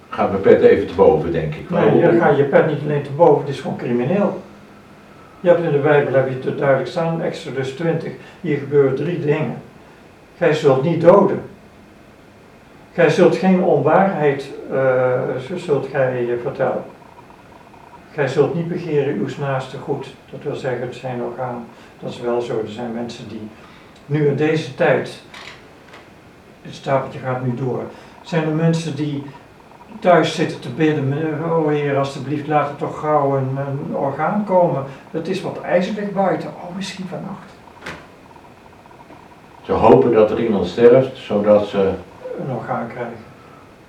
[0.08, 1.70] gaat mijn pet even te boven, denk ik.
[1.70, 4.42] Nee, dan ga je pet niet alleen te boven, het is gewoon crimineel.
[5.40, 9.20] Je hebt in de Bijbel heb je het duidelijk staan, Exodus 20, hier gebeuren drie
[9.20, 9.62] dingen.
[10.36, 11.42] Gij zult niet doden.
[12.92, 15.22] Gij zult geen onwaarheid, eh,
[15.56, 16.84] zult gij je vertellen.
[18.12, 20.14] Gij zult niet begeren uw naaste goed.
[20.30, 21.66] Dat wil zeggen, het zijn orgaan.
[22.00, 22.60] Dat is wel zo.
[22.64, 23.48] Er zijn mensen die
[24.06, 25.22] nu in deze tijd,
[26.62, 27.82] het stapeltje gaat nu door,
[28.28, 29.22] zijn er mensen die
[29.98, 31.14] thuis zitten te bidden,
[31.44, 34.84] oh heer, alstublieft laat er toch gauw een, een orgaan komen.
[35.10, 37.52] Het is wat ijzerlijk buiten, oh misschien vannacht.
[39.62, 41.92] Ze hopen dat er iemand sterft, zodat ze...
[42.40, 43.16] Een orgaan krijgen.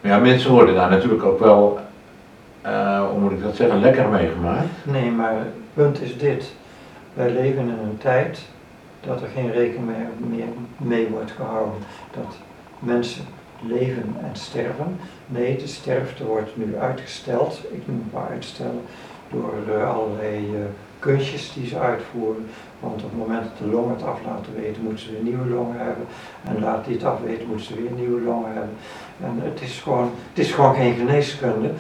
[0.01, 1.79] Ja, mensen worden daar natuurlijk ook wel,
[2.61, 4.67] eh, hoe moet ik dat zeggen, lekker mee gemaakt.
[4.83, 6.53] Nee, maar het punt is dit.
[7.13, 8.41] Wij leven in een tijd
[9.01, 10.47] dat er geen rekening meer
[10.77, 11.77] mee wordt gehouden.
[12.11, 12.35] Dat
[12.79, 13.25] mensen
[13.67, 14.99] leven en sterven.
[15.25, 17.61] Nee, de sterfte wordt nu uitgesteld.
[17.71, 18.81] Ik noem het maar uitstellen.
[19.31, 20.61] Door eh, allerlei eh,
[20.99, 22.47] kunstjes die ze uitvoeren.
[22.79, 25.49] Want op het moment dat de longen het af laten weten, moeten ze weer nieuwe
[25.49, 26.05] longen hebben.
[26.43, 28.75] En laat die het afweten, moeten ze weer nieuwe longen hebben.
[29.23, 31.71] En het is gewoon, het is gewoon geen geneeskunde.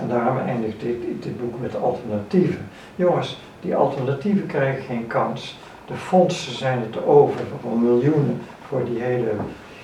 [0.00, 2.68] En daarom eindigt dit, dit boek met alternatieven.
[2.96, 5.58] Jongens, die alternatieven krijgen geen kans.
[5.86, 9.32] De fondsen zijn te over voor miljoenen voor die hele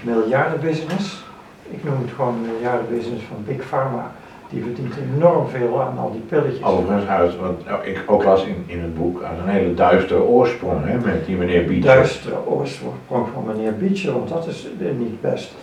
[0.03, 1.24] miljardenbusiness.
[1.71, 4.13] Ik noem het gewoon een miljardenbusiness van Big Pharma.
[4.51, 6.63] Die verdient enorm veel aan al die pilletjes.
[6.63, 10.23] Overigens uit, wat nou, ik ook las in, in het boek, uit een hele duistere
[10.23, 11.95] oorsprong, hè, met die meneer Beecher.
[11.95, 15.55] duistere oorsprong van meneer Beecher, want dat is niet best.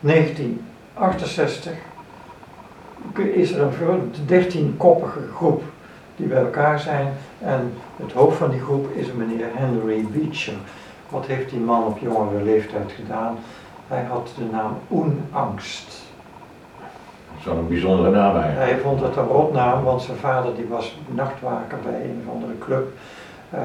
[0.00, 1.72] 1968
[3.34, 5.62] is er een 13-koppige groep
[6.16, 10.54] die bij elkaar zijn en het hoofd van die groep is een meneer Henry Beecher.
[11.08, 13.38] Wat heeft die man op jongere leeftijd gedaan?
[13.88, 16.02] Hij had de naam Oenangst.
[17.28, 18.70] Dat is wel een bijzondere naam eigenlijk.
[18.70, 22.58] Hij vond het een rotnaam, want zijn vader die was nachtwaker bij een of andere
[22.58, 22.92] club,
[23.50, 23.60] eh,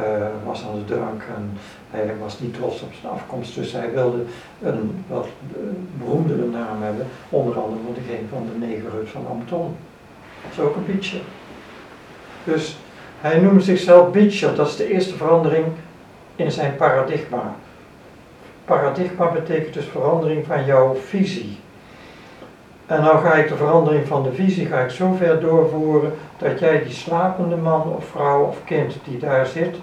[0.45, 1.57] was aan de drank en
[1.89, 4.23] hij was niet trots op zijn afkomst, dus hij wilde
[4.61, 5.59] een wat eh,
[5.97, 9.75] beroemdere naam hebben, onder andere van degene van de negerhut van Amton.
[10.43, 11.21] Dat is ook een Beecher.
[12.43, 12.77] Dus
[13.21, 15.65] hij noemde zichzelf Beecher, dat is de eerste verandering
[16.35, 17.55] in zijn paradigma.
[18.69, 21.57] Paradigma betekent dus verandering van jouw visie.
[22.85, 26.59] En nou ga ik de verandering van de visie ga ik zo ver doorvoeren dat
[26.59, 29.75] jij die slapende man of vrouw of kind die daar zit,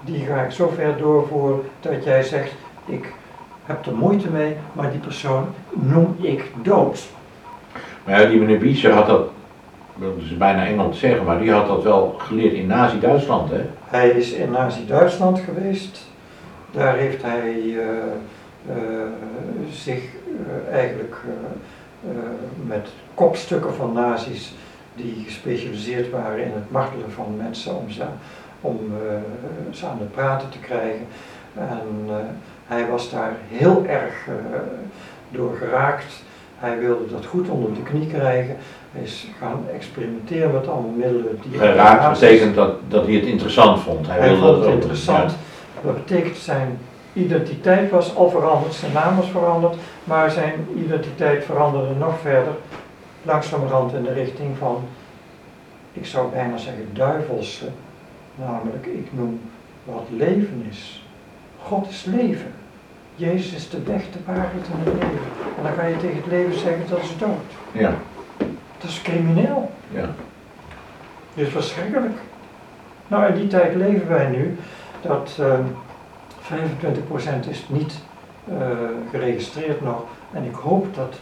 [0.00, 2.52] die ga ik zo ver doorvoeren dat jij zegt,
[2.84, 3.12] ik
[3.64, 7.02] heb er moeite mee, maar die persoon noem ik dood.
[8.04, 9.28] Maar ja, die meneer Wiescher had dat,
[9.94, 13.60] dat is bijna Engeland zeggen, maar die had dat wel geleerd in Nazi-Duitsland, hè?
[13.84, 16.12] Hij is in Nazi-Duitsland geweest.
[16.74, 17.76] Daar heeft hij eh,
[18.68, 18.76] eh,
[19.72, 21.16] zich eh, eigenlijk
[22.66, 24.54] met kopstukken van nazi's
[24.96, 28.04] die gespecialiseerd waren in het martelen van mensen om ze,
[28.60, 28.78] om,
[29.70, 31.06] ze aan het praten te krijgen.
[31.54, 32.06] En
[32.66, 34.14] hij was daar heel erg
[35.30, 36.22] door geraakt.
[36.58, 38.56] Hij wilde dat goed onder de knie krijgen.
[38.92, 43.80] Hij is gaan experimenteren met allemaal middelen die Geraakt betekent dat, dat hij het interessant
[43.80, 44.06] vond.
[44.06, 45.34] Hij, hij wilde vond het interessant.
[45.84, 46.78] Dat betekent zijn
[47.12, 52.52] identiteit was al veranderd, zijn naam was veranderd, maar zijn identiteit veranderde nog verder,
[53.22, 54.84] langzamerhand in de richting van,
[55.92, 57.68] ik zou bijna zeggen duivelse,
[58.34, 59.40] namelijk ik noem
[59.84, 61.04] wat leven is.
[61.62, 62.52] God is leven.
[63.16, 65.28] Jezus is de weg, de waarheid en het leven.
[65.56, 67.28] En dan ga je tegen het leven zeggen dat is dood.
[67.72, 67.94] Ja,
[68.78, 69.70] Dat is crimineel.
[69.90, 70.08] ja.
[71.34, 72.14] Dit is verschrikkelijk.
[73.08, 74.56] Nou, in die tijd leven wij nu
[75.08, 75.64] dat ehm
[76.44, 77.94] 25% is niet
[78.48, 78.54] eh,
[79.10, 80.02] geregistreerd nog.
[80.32, 81.14] En ik hoop dat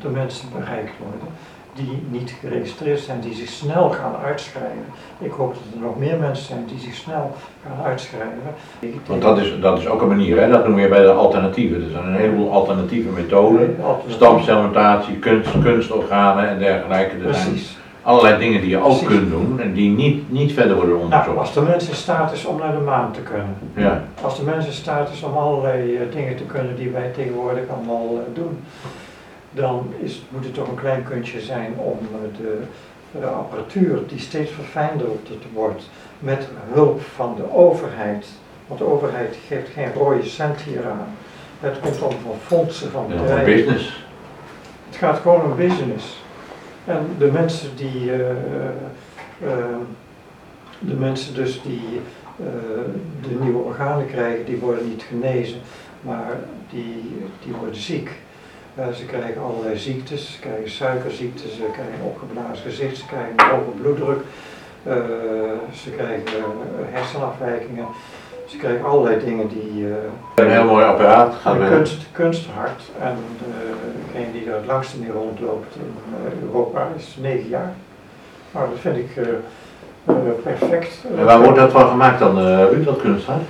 [0.00, 1.28] de mensen bereikt worden
[1.74, 4.84] die niet geregistreerd zijn, die zich snel gaan uitschrijven.
[5.18, 7.36] Ik hoop dat er nog meer mensen zijn die zich snel
[7.66, 8.42] gaan uitschrijven.
[9.06, 10.48] Want dat is, dat is ook een manier, hè?
[10.48, 11.84] dat noem je bij de alternatieven.
[11.84, 13.76] Er zijn een heleboel alternatieve methoden.
[14.06, 17.16] Stamcelmutatie, kunst, kunstorganen en dergelijke.
[17.26, 17.76] Er zijn Precies.
[18.02, 19.06] Allerlei dingen die je ook Precies.
[19.06, 21.38] kunt doen en die niet, niet verder worden Nou, onderzocht.
[21.38, 24.42] als de mens in staat is om naar de maan te kunnen, Ja, Als de
[24.44, 28.34] mens in staat is om allerlei eh, dingen te kunnen die wij tegenwoordig allemaal eh,
[28.34, 28.58] doen,
[29.50, 32.46] dan is, moet het toch een klein kunstje zijn om eh,
[33.20, 35.06] de apparatuur die steeds verfijnder
[35.52, 38.26] wordt met hulp van de overheid.
[38.66, 41.06] Want de overheid geeft geen rode cent hieraan.
[41.60, 43.44] Het komt allemaal van fondsen van bedrijven.
[43.44, 44.04] business.
[44.88, 46.22] Het gaat gewoon om business.
[46.88, 49.76] En de mensen die, eh, eh,
[50.78, 52.00] de mensen dus die
[52.38, 52.44] eh,
[53.28, 55.60] de nieuwe organen krijgen, die worden niet genezen,
[56.00, 56.36] maar
[56.70, 58.10] die, die worden ziek.
[58.94, 64.20] Ze krijgen allerlei ziektes, ze krijgen suikerziektes, ze krijgen opgeblazen gezicht, ze krijgen hoge bloeddruk,
[65.74, 66.42] ze krijgen
[66.92, 67.86] hersenafwijkingen,
[68.48, 69.86] ze krijgen allerlei dingen die...
[69.88, 71.68] eh, Een heel mooi apparaat gaat een weer.
[71.68, 72.82] kunst, kunsthart.
[73.00, 73.74] En eh,
[74.12, 75.94] degene die daar het langste mee rondloopt in
[76.26, 77.72] eh, Europa is negen jaar.
[78.50, 79.28] Nou, dat vind ik eh,
[80.04, 81.04] eh, perfect.
[81.18, 83.42] En waar wordt dat van gemaakt dan, eh Ruud, dat kunsthart?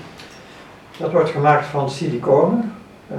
[0.99, 2.73] Dat wordt gemaakt van siliconen.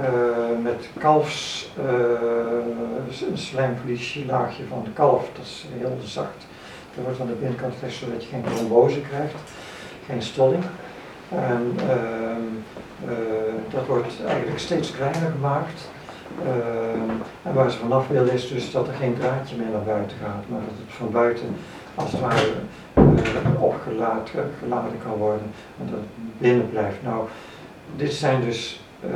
[0.62, 6.46] met kalfs, eh, een slijmvliesje, laagje van de kalf, dat is heel zacht.
[6.94, 9.34] Dat wordt aan de binnenkant gelegd zodat je geen trombose krijgt,
[10.06, 10.62] geen stolling.
[11.30, 12.46] En ehm,
[13.04, 15.88] eh, dat wordt eigenlijk steeds kleiner gemaakt.
[16.44, 17.10] Ehm,
[17.42, 20.44] en waar ze vanaf willen is dus dat er geen draadje meer naar buiten gaat,
[20.48, 21.56] maar dat het van buiten
[21.94, 22.52] als het ware
[22.94, 24.24] eh, opgeladen
[24.58, 27.02] geladen kan worden en dat het binnen blijft.
[27.02, 27.28] Nou,
[27.96, 29.10] dit zijn dus eh,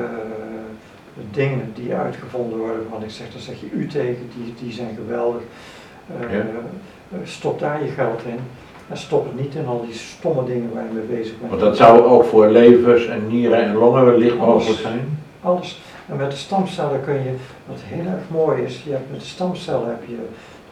[1.31, 4.95] dingen die uitgevonden worden, want ik zeg, daar zeg je u tegen, die, die zijn
[4.95, 5.43] geweldig.
[6.31, 6.45] Ja.
[7.25, 8.41] stop daar je geld in
[8.89, 11.51] en stop het niet in al die stomme dingen waar je mee bezig bent.
[11.51, 15.19] Want dat zou ook voor levers en nieren en longen wellicht mogelijk zijn.
[15.43, 15.81] Alles.
[16.09, 17.35] En met de stamcellen kun je,
[17.67, 20.17] wat heel erg mooi is, je hebt met de stamcellen heb je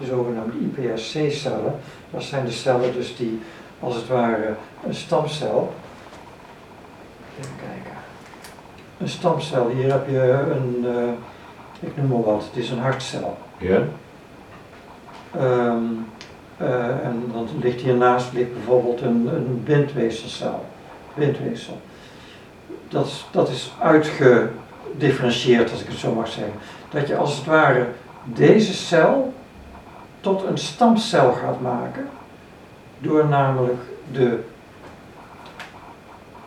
[0.00, 1.74] de zogenaamde iPSC-cellen.
[2.10, 3.40] Dat zijn de cellen dus die,
[3.80, 4.54] als het ware,
[4.86, 5.72] een stamcel.
[7.40, 7.98] Even kijken.
[8.98, 10.20] Een stamcel, hier heb je
[10.50, 13.36] een, eh, ik noem maar wat, het is een hartcel.
[13.58, 13.82] Ja?
[15.30, 15.74] Eh,
[17.02, 19.62] en dan ligt hiernaast ligt bijvoorbeeld een, een.
[21.14, 21.80] Bindweefsel.
[22.88, 26.54] Dat, dat is uitgedifferentieerd, als ik het zo mag zeggen.
[26.90, 27.86] Dat je als het ware
[28.24, 29.32] deze cel
[30.20, 32.08] tot een stamcel gaat maken,
[32.98, 33.80] door namelijk
[34.12, 34.38] de,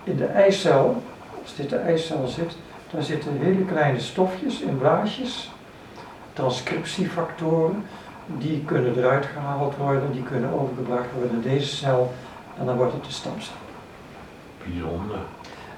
[0.04, 1.04] in de eicel,
[1.41, 2.56] als dit de eicel zit,
[2.91, 5.51] daar zitten hele kleine stofjes in blaasjes,
[6.34, 7.86] transcriptiefactoren,
[8.25, 12.11] die kunnen eruit gehaald worden, die kunnen overgebracht worden in deze cel
[12.59, 13.55] en dan wordt het de stamcel.
[14.63, 15.17] Bijzonder.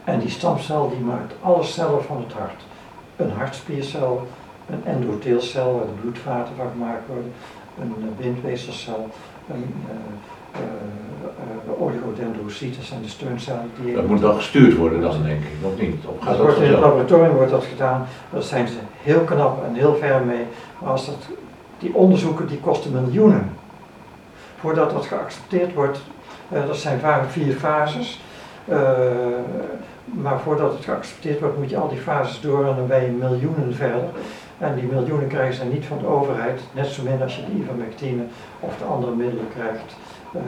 [0.04, 2.62] En die stamcel die maakt alle cellen van het hart.
[3.16, 4.28] Een hartspiercel,
[4.70, 7.34] een endotheelcel waar de bloedvaten van gemaakt worden,
[7.80, 9.10] een eh, bindweefselcel,
[9.52, 10.60] een, eh,
[11.66, 13.94] de oligodendrocyten zijn de steumcellen die...
[13.94, 16.06] Dat moet wel gestuurd worden dan, denk ik, of niet?
[16.06, 19.64] Of gaat Dat wordt in het laboratorium wordt dat gedaan, daar zijn ze heel knap
[19.64, 20.46] en heel ver mee.
[20.80, 21.28] Maar als dat,
[21.80, 23.50] die onderzoeken die kosten miljoenen.
[24.60, 26.00] Voordat dat geaccepteerd wordt,
[26.50, 28.22] eh, dat zijn vaak vier fases.
[28.66, 28.80] Eh,
[30.06, 33.12] maar voordat het geaccepteerd wordt, moet je al die fases door en dan ben je
[33.12, 34.04] miljoenen verder.
[34.58, 37.60] En die miljoenen krijgen ze niet van de overheid, net zo min als je de
[37.62, 38.24] ivermectine
[38.60, 39.96] of de andere middelen krijgt.
[40.34, 40.40] eh,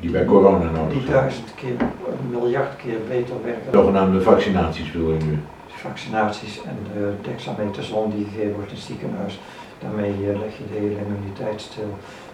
[0.00, 3.72] Die bij corona nodig die duizend keer, een miljard keer beter werken.
[3.72, 5.38] Zogenaamde vaccinaties wil je nu.
[5.74, 9.40] vaccinaties en de dexamethason die gegeven wordt in het ziekenhuis.
[9.84, 11.90] Daarmee eh, leg je de hele immuniteit stil.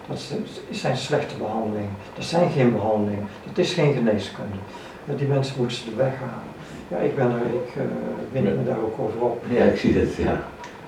[0.07, 0.19] Dat
[0.71, 1.95] zijn slechte behandelingen.
[2.15, 3.27] Dat zijn geen behandelingen.
[3.47, 4.57] Dat is geen geneeskunde.
[5.07, 6.49] Eh, Die mensen moeten ze er weghalen.
[6.87, 7.81] Ja, ik ben er, ik eh,
[8.31, 9.43] wind me daar ook over op.
[9.49, 10.43] Ja, ik zie het, ja.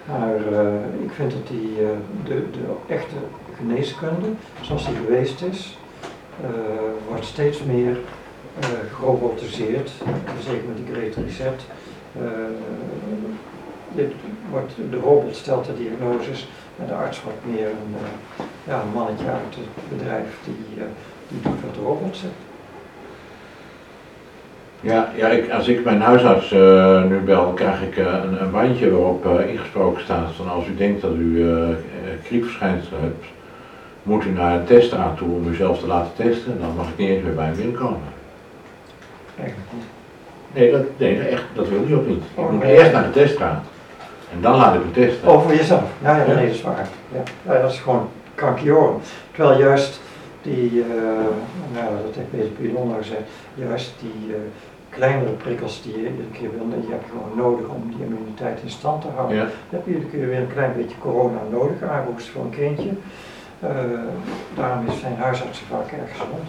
[0.10, 0.74] Maar eh,
[1.04, 1.88] ik vind dat die, eh,
[2.28, 3.16] de, de echte
[3.58, 4.28] geneeskunde,
[4.62, 5.78] zoals die geweest is,
[6.42, 6.50] eh,
[7.08, 7.98] wordt steeds meer
[8.60, 9.92] eh gerobotiseerd.
[10.46, 11.62] Zeker met die Great Reset.
[12.18, 12.28] Eh,
[13.96, 14.12] dit
[14.54, 16.48] wordt, de robot stelt de diagnoses
[16.80, 20.84] en de arts wordt meer een, eh, ja, een mannetje uit het bedrijf die, eh,
[21.28, 22.42] die doet wat de robot zegt.
[24.82, 28.92] Ja, ja ik, als ik mijn huisarts eh, nu bel, krijg ik een, een bandje
[28.92, 31.46] waarop ingesproken staat van als u denkt dat u
[32.24, 33.26] griepverschijnselen hebt,
[34.04, 36.60] moet u naar een teststraat toe om uzelf te laten testen.
[36.60, 38.12] Dan mag ik niet eens meer bij hem binnenkomen.
[39.38, 39.54] Niet.
[40.54, 42.18] Nee, dat, nee, echt, dat wil hij ook niet.
[42.18, 43.64] Ik Oh, moet eerst naar de teststraat.
[44.34, 45.30] En dan laat ik me testen.
[45.30, 45.84] Oh, voor jezelf.
[46.02, 46.88] Ja, ja, nee, dat is waar.
[47.12, 47.54] Ja.
[47.54, 48.96] Ja, dat is gewoon krankjoren.
[49.32, 50.00] Terwijl juist
[50.42, 50.88] die, eh,
[51.74, 53.22] nou, dat heeft Peter Pilon gezegd,
[53.56, 54.40] juist die eh,
[54.90, 58.60] kleinere prikkels die je iedere keer wil, die heb je gewoon nodig om die immuniteit
[58.64, 59.38] in stand te houden.
[59.38, 59.44] Ja.
[59.44, 62.90] Dan heb je iedere keer weer een klein beetje corona nodig, aangehoest voor een kindje.
[63.60, 63.70] Eh,
[64.56, 66.46] daarom is zijn huisartsen vaak erg gezond.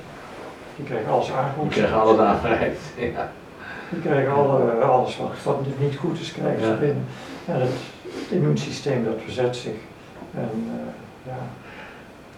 [0.77, 1.71] Die krijgen alles Die aangehoest.
[1.77, 2.51] krijgen alle dagen.
[2.99, 3.31] Ja.
[3.89, 6.75] Die krijgen alle, alles wat, wat niet goed is, krijgen ze Ja.
[6.77, 7.05] binnen.
[7.45, 7.71] Het,
[8.03, 9.73] het immuunsysteem dat verzet zich.
[10.35, 11.37] En eh, ja,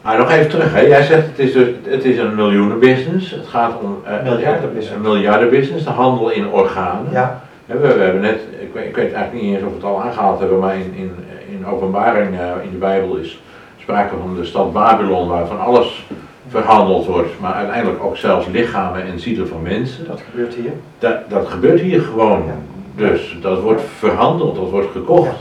[0.02, 0.80] Maar nog even terug, hè.
[0.80, 3.30] jij zegt het is, dus, het is een miljoenenbusiness.
[3.30, 4.90] Het gaat om eh, Miljardenbusiness.
[4.90, 7.12] Een miljardenbusiness, de handel in organen.
[7.12, 9.84] ja, We, we hebben net, ik weet, ik weet eigenlijk niet eens of we het
[9.84, 11.14] al aangehaald hebben, maar in, in,
[11.50, 13.40] in openbaring eh, in de Bijbel is
[13.80, 16.06] sprake van de stad Babylon, waar van alles
[16.48, 20.06] verhandeld wordt, maar uiteindelijk ook zelfs lichamen en zielen van mensen.
[20.06, 20.72] dat gebeurt hier.
[20.98, 22.42] Dat, dat gebeurt hier gewoon.
[22.46, 22.75] Ja.
[22.96, 25.37] Dus dat wordt verhandeld, dat wordt gekocht.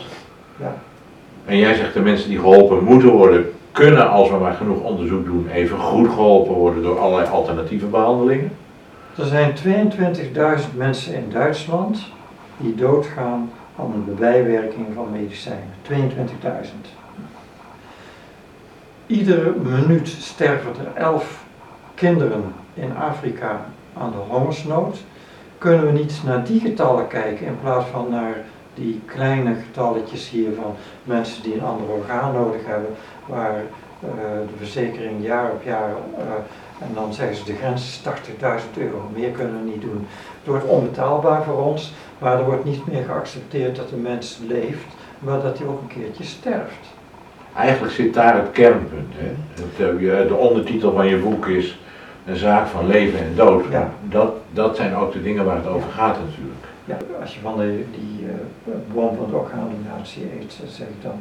[0.59, 0.75] Ja.
[1.45, 5.25] En jij zegt de mensen die geholpen moeten worden, kunnen als we maar genoeg onderzoek
[5.25, 8.51] doen, even goed geholpen worden door allerlei alternatieve behandelingen.
[9.17, 9.55] Er zijn
[10.61, 12.03] 22.000 mensen in Duitsland
[12.57, 15.73] die doodgaan aan een bijwerking van medicijnen.
[15.89, 15.91] 22.000.
[19.07, 21.43] Iedere minuut sterven er 11
[21.95, 23.65] kinderen in Afrika
[23.97, 24.97] aan de hongersnood.
[25.65, 28.35] Kunnen we niet naar die getallen kijken in plaats van naar
[28.73, 32.89] die kleine getalletjes hier van mensen die een ander orgaan nodig hebben,
[33.25, 34.09] waar eh,
[34.47, 36.23] de verzekering jaar op jaar eh,
[36.87, 38.01] en dan zeggen ze de grens is
[38.39, 39.09] 80.000 euro.
[39.15, 40.07] Meer kunnen we niet doen.
[40.37, 44.95] Het wordt onbetaalbaar voor ons, maar er wordt niet meer geaccepteerd dat een mens leeft,
[45.19, 46.93] maar dat hij ook een keertje sterft.
[47.55, 49.13] Eigenlijk zit daar het kernpunt.
[49.15, 49.31] Hè?
[49.63, 51.79] Het, eh, de ondertitel van je boek is
[52.25, 53.65] een zaak van leven en dood.
[53.71, 53.89] Ja.
[54.09, 56.65] Dat, dat zijn ook de dingen waar het over gaat natuurlijk.
[56.85, 58.27] Ja, als je van de, die
[58.93, 61.19] boom van de orgaandonatie eet, zeg ik dan,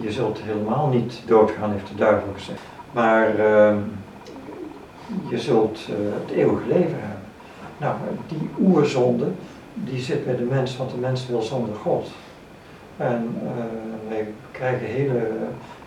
[0.00, 2.60] je zult helemaal niet doodgaan, heeft de duivel gezegd.
[2.92, 3.78] Maar ehm,
[5.28, 7.24] je zult eh, het eeuwige leven hebben.
[7.78, 7.94] Nou,
[8.28, 9.26] die oerzonde,
[9.74, 12.08] die zit bij de mens, want de mens wil zonder God.
[12.96, 15.28] En eh, wij krijgen hele,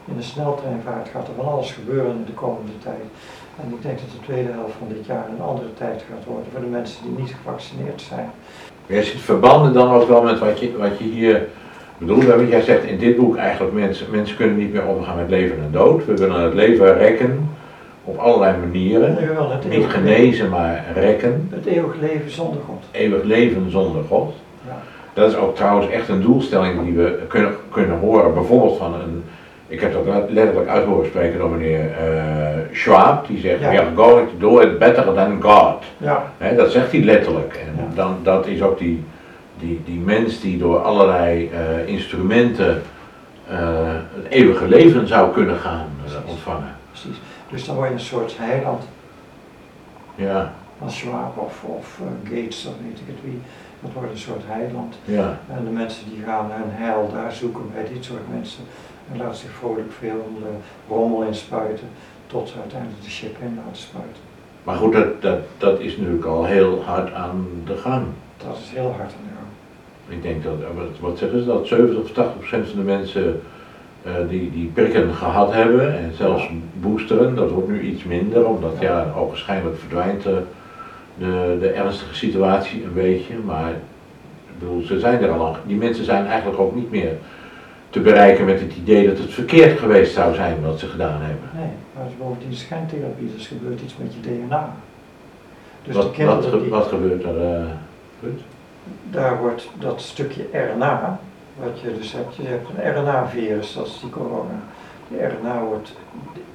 [0.06, 3.04] in de sneltreinvaart gaat er van alles gebeuren in de komende tijd.
[3.64, 6.46] En ik denk dat de tweede helft van dit jaar een andere tijd gaat worden
[6.52, 8.32] voor de mensen die niet gevaccineerd zijn.
[8.86, 11.48] Jij ziet verbanden dan ook wel met wat je, wat je hier
[11.98, 12.26] bedoelt.
[12.26, 15.58] Want jij zegt in dit boek eigenlijk mensen, mensen kunnen niet meer omgaan met leven
[15.58, 16.06] en dood.
[16.06, 17.50] We willen het leven rekken
[18.04, 19.18] op allerlei manieren.
[19.22, 21.50] Nu wel het Niet genezen, maar rekken.
[21.52, 22.84] Het eeuwig leven zonder God.
[22.92, 24.34] Eeuwig leven zonder God.
[24.68, 24.78] Ja.
[25.14, 28.34] Dat is ook trouwens echt een doelstelling die we kunnen, kunnen horen.
[28.34, 29.24] Bijvoorbeeld van een,
[29.70, 33.28] ik heb dat let- letterlijk uit horen spreken door meneer eh, Schwab.
[33.28, 33.70] Die zegt, Ja.
[33.70, 35.84] we are going to do it better than God.
[35.98, 37.54] Ja, dat zegt hij letterlijk.
[37.68, 37.96] En Ja.
[37.96, 39.04] dan, dat is ook die,
[39.60, 42.82] die, die mens die door allerlei eh, instrumenten
[43.50, 43.58] eh,
[44.16, 45.86] het eeuwige leven zou kunnen gaan
[46.26, 46.76] ontvangen.
[46.92, 47.18] precies.
[47.52, 48.84] Dus dan word je een soort heiland
[50.16, 53.40] Ja, als Schwab of, of Gates of weet ik het wie.
[53.82, 54.96] Dat wordt een soort heiland.
[55.06, 55.38] ja.
[55.54, 58.64] En de mensen die gaan hun heil daar zoeken bij dit soort mensen.
[59.12, 60.40] En laten zich vrolijk veel
[60.88, 61.88] rommel inspuiten.
[62.28, 64.22] tot ze uiteindelijk de chip in laten spuiten.
[64.64, 68.06] Maar goed, dat, dat, dat is natuurlijk al heel hard aan de gang.
[68.38, 69.50] Dat is heel hard aan de gang.
[70.18, 73.42] Ik denk dat, eh, wat, zeggen ze, dat 70 of 80 procent van de mensen
[74.04, 78.74] eh, die, die prikken gehad hebben en zelfs boosteren, dat wordt nu iets minder, omdat
[78.80, 80.42] ja, ogenschijnlijk verdwijnt de,
[81.18, 83.34] de, de ernstige situatie een beetje.
[83.46, 85.56] Maar ik bedoel, ze zijn er al lang.
[85.66, 87.14] Die mensen zijn eigenlijk ook niet meer
[87.90, 91.50] te bereiken met het idee dat het verkeerd geweest zou zijn wat ze gedaan hebben.
[91.54, 94.74] Nee, maar het is bovendien schijntherapie, dus gebeurt iets met je DNA.
[95.84, 97.66] Dus de wat, wat, kinderen ge- die, wat gebeurt er?
[98.20, 98.42] goed?
[99.10, 101.20] daar wordt dat stukje RNA,
[101.60, 104.60] wat je dus hebt, je hebt een RNA-virus, dat is die corona.
[105.08, 105.94] Die RNA wordt,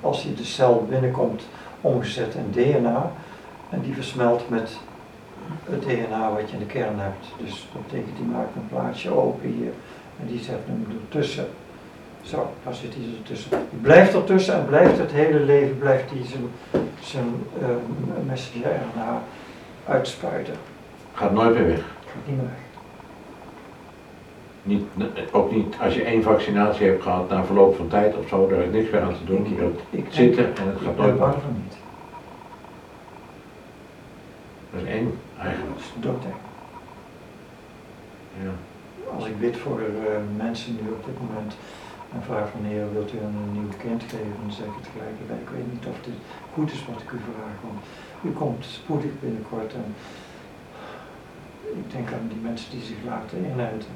[0.00, 1.46] als die de cel binnenkomt,
[1.80, 3.10] omgezet in DNA.
[3.70, 4.76] En die versmelt met
[5.70, 7.26] het DNA wat je in de kern hebt.
[7.44, 9.72] Dus dat betekent, die maakt een plaatsje open hier.
[10.20, 11.46] En die zet hem ertussen.
[12.22, 13.50] Zo, daar zit hij ertussen.
[13.70, 16.44] Die blijft ertussen en blijft het hele leven, blijft hij zijn,
[17.00, 17.26] zijn
[17.60, 17.68] eh,
[18.26, 19.22] messenger RNA
[19.88, 20.54] uitspuiten.
[21.14, 21.78] Gaat nooit meer weg.
[22.06, 22.62] Gaat niet meer weg.
[24.62, 24.82] Niet,
[25.32, 28.58] ook niet als je één vaccinatie hebt gehad na verloop van tijd of zo, daar
[28.58, 29.44] is niks meer aan te doen.
[29.48, 31.42] Je Ik denk- zitten en het Ik gaat ben nooit bang weg.
[31.42, 31.76] van niet.
[34.72, 35.70] Dat is eng, eigenlijk.
[35.74, 36.34] Dat is doodeng.
[38.42, 38.50] Ja.
[39.16, 39.86] Als ik bid voor eh,
[40.36, 41.52] mensen nu op dit moment
[42.14, 45.40] en vraag wanneer wilt u een nieuw kind geven, dan zeg ik het gelijk bij.
[45.46, 46.18] Ik weet niet of dit
[46.54, 47.78] goed is wat ik u vraag, want
[48.28, 49.88] u komt spoedig binnenkort en
[51.80, 53.94] ik denk aan die mensen die zich laten inenten.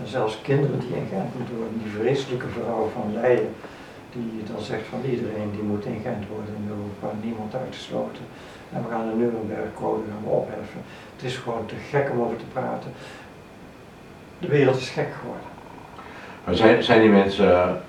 [0.00, 3.54] En zelfs kinderen die ingeënt moeten worden, die vreselijke vrouw van Leyen,
[4.12, 8.24] die dan zegt van iedereen die moet ingeënt worden in Europa, niemand uitgesloten.
[8.72, 10.82] En we gaan de Nuremberg-code gaan opheffen.
[11.14, 12.90] Het is gewoon te gek om over te praten.
[14.42, 15.46] De wereld is gek geworden.
[16.44, 17.80] Maar zijn, zijn die mensen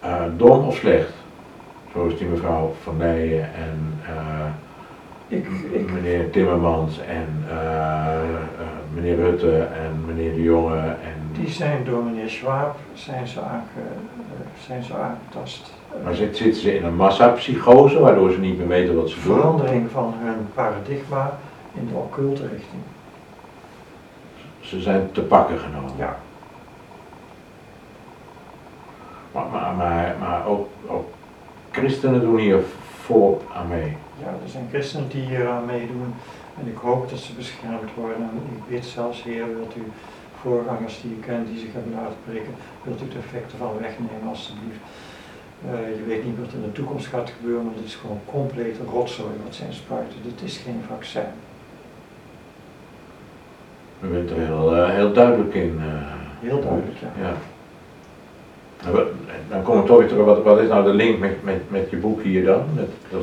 [0.00, 1.12] eh, dom of slecht?
[1.92, 4.46] Zoals die mevrouw Van Leyen en eh,
[5.28, 8.24] Ik, ik, meneer Timmermans en eh, eh,
[8.94, 11.40] meneer Rutte en meneer De Jonge en...
[11.40, 15.72] die zijn door meneer Schwab zijn ze, aange, eh, zijn ze aangetast.
[15.98, 19.14] Eh, Maar zit- zitten ze in een massapsychose waardoor ze niet meer weten wat ze
[19.14, 19.34] doen?
[19.34, 21.38] verandering van hun paradigma
[21.74, 22.82] in de occulte richting.
[24.74, 25.92] Ze zijn te pakken genomen.
[25.96, 26.16] Ja,
[29.32, 31.08] Maar, maar, maar, maar ook, ook
[31.70, 32.60] christenen doen hier
[33.00, 33.96] volop aan mee.
[34.20, 36.14] ja, er zijn christenen die hier aan meedoen
[36.60, 38.16] en ik hoop dat ze beschermd worden.
[38.16, 39.82] En ik bid zelfs, Heer, wilt u
[40.40, 44.28] voorgangers die u kent, die zich hebben laten prikken, wilt u de effecten van wegnemen
[44.28, 44.80] alstublieft.
[45.70, 48.82] Eh, je weet niet wat in de toekomst gaat gebeuren, maar dit is gewoon complete
[48.90, 50.18] rotzooi wat zijn spuiten.
[50.22, 51.28] Dit is geen vaccin.
[54.04, 55.78] U bent er heel, eh, heel duidelijk in.
[55.80, 56.48] eh.
[56.48, 57.32] Heel duidelijk, ja.
[59.48, 61.90] Dan kom ik toch weer terug, wat, wat is nou de link met, met, met
[61.90, 62.62] je boek hier dan?
[62.74, 63.20] Met, dat,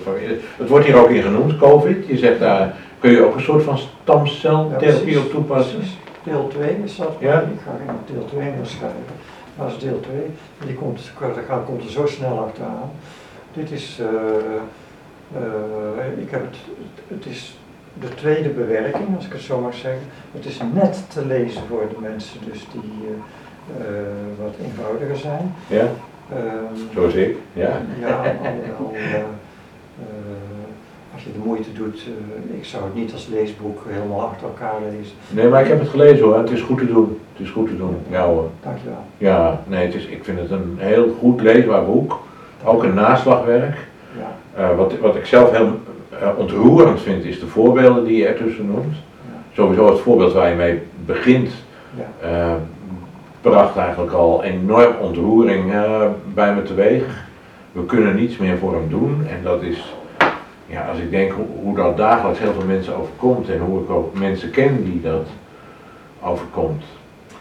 [0.57, 2.07] het wordt hier ook in genoemd, COVID.
[2.07, 5.77] Je zegt daar, kun je ook een soort van stamceltherapie op toepassen?
[5.77, 5.97] Precies.
[6.23, 7.39] Deel 2 is dat, Ja.
[7.39, 8.97] ik ga geen deel 2 meer schrijven.
[9.57, 10.15] Dat is deel 2,
[10.65, 12.91] die komt, daar gaat- komt er zo snel achteraan.
[13.53, 14.07] Dit is, eh,
[15.41, 16.57] eh, ik heb het,
[17.07, 17.57] het is
[17.99, 20.03] de tweede bewerking, als ik het zo mag zeggen.
[20.31, 24.03] Het is net te lezen voor de mensen dus die eh, eh,
[24.43, 25.53] wat eenvoudiger zijn.
[25.67, 25.87] Ja,
[26.35, 27.37] Ehm, zoals ik.
[27.53, 27.81] Ja.
[27.99, 29.21] ja, eh,
[31.13, 32.07] als je de moeite doet,
[32.57, 35.15] ik zou het niet als leesboek helemaal achter elkaar lezen.
[35.29, 36.37] Nee, maar ik heb het gelezen hoor.
[36.37, 37.19] Het is goed te doen.
[37.33, 37.97] Het is goed te doen.
[38.09, 38.49] Ja hoor.
[38.63, 39.03] Dankjewel.
[39.17, 42.19] Ja, nee, het is, ik vind het een heel goed leesbaar boek.
[42.63, 43.77] Ook een naslagwerk.
[44.17, 45.79] Ja, Eh, wat, wat ik zelf heel
[46.19, 48.95] eh, ontroerend vind, is de voorbeelden die je ertussen noemt.
[49.53, 51.49] Sowieso het voorbeeld waar je mee begint,
[51.97, 52.27] ja.
[52.27, 52.53] eh,
[53.41, 55.73] bracht eigenlijk al enorm ontroering
[56.33, 57.03] bij me teweeg.
[57.71, 59.93] We kunnen niets meer voor hem doen en dat is,
[60.65, 63.89] ja, als ik denk hoe, hoe dat dagelijks heel veel mensen overkomt en hoe ik
[63.89, 65.27] ook mensen ken die dat
[66.23, 66.83] overkomt.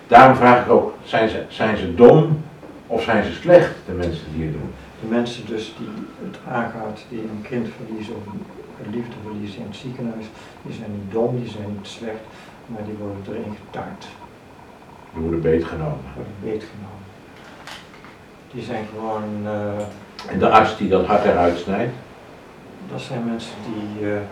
[0.06, 2.40] Daarom vraag ik ook, zijn ze, zijn ze dom
[2.86, 4.70] of zijn ze slecht, de mensen die het doen?
[5.01, 5.88] De mensen dus die
[6.24, 8.42] het aangaat, die een kind verliezen of een
[8.84, 10.26] geliefde verliezen in het ziekenhuis,
[10.62, 12.24] die zijn niet dom, die zijn niet slecht,
[12.66, 14.07] maar die worden erin getart,
[15.12, 16.05] Die worden beetgenomen.
[16.14, 16.98] worden beetgenomen.
[18.53, 21.92] Die zijn gewoon, eh, En de arts die dat hart eruit snijdt,
[22.90, 24.22] dat zijn mensen die eh, eh,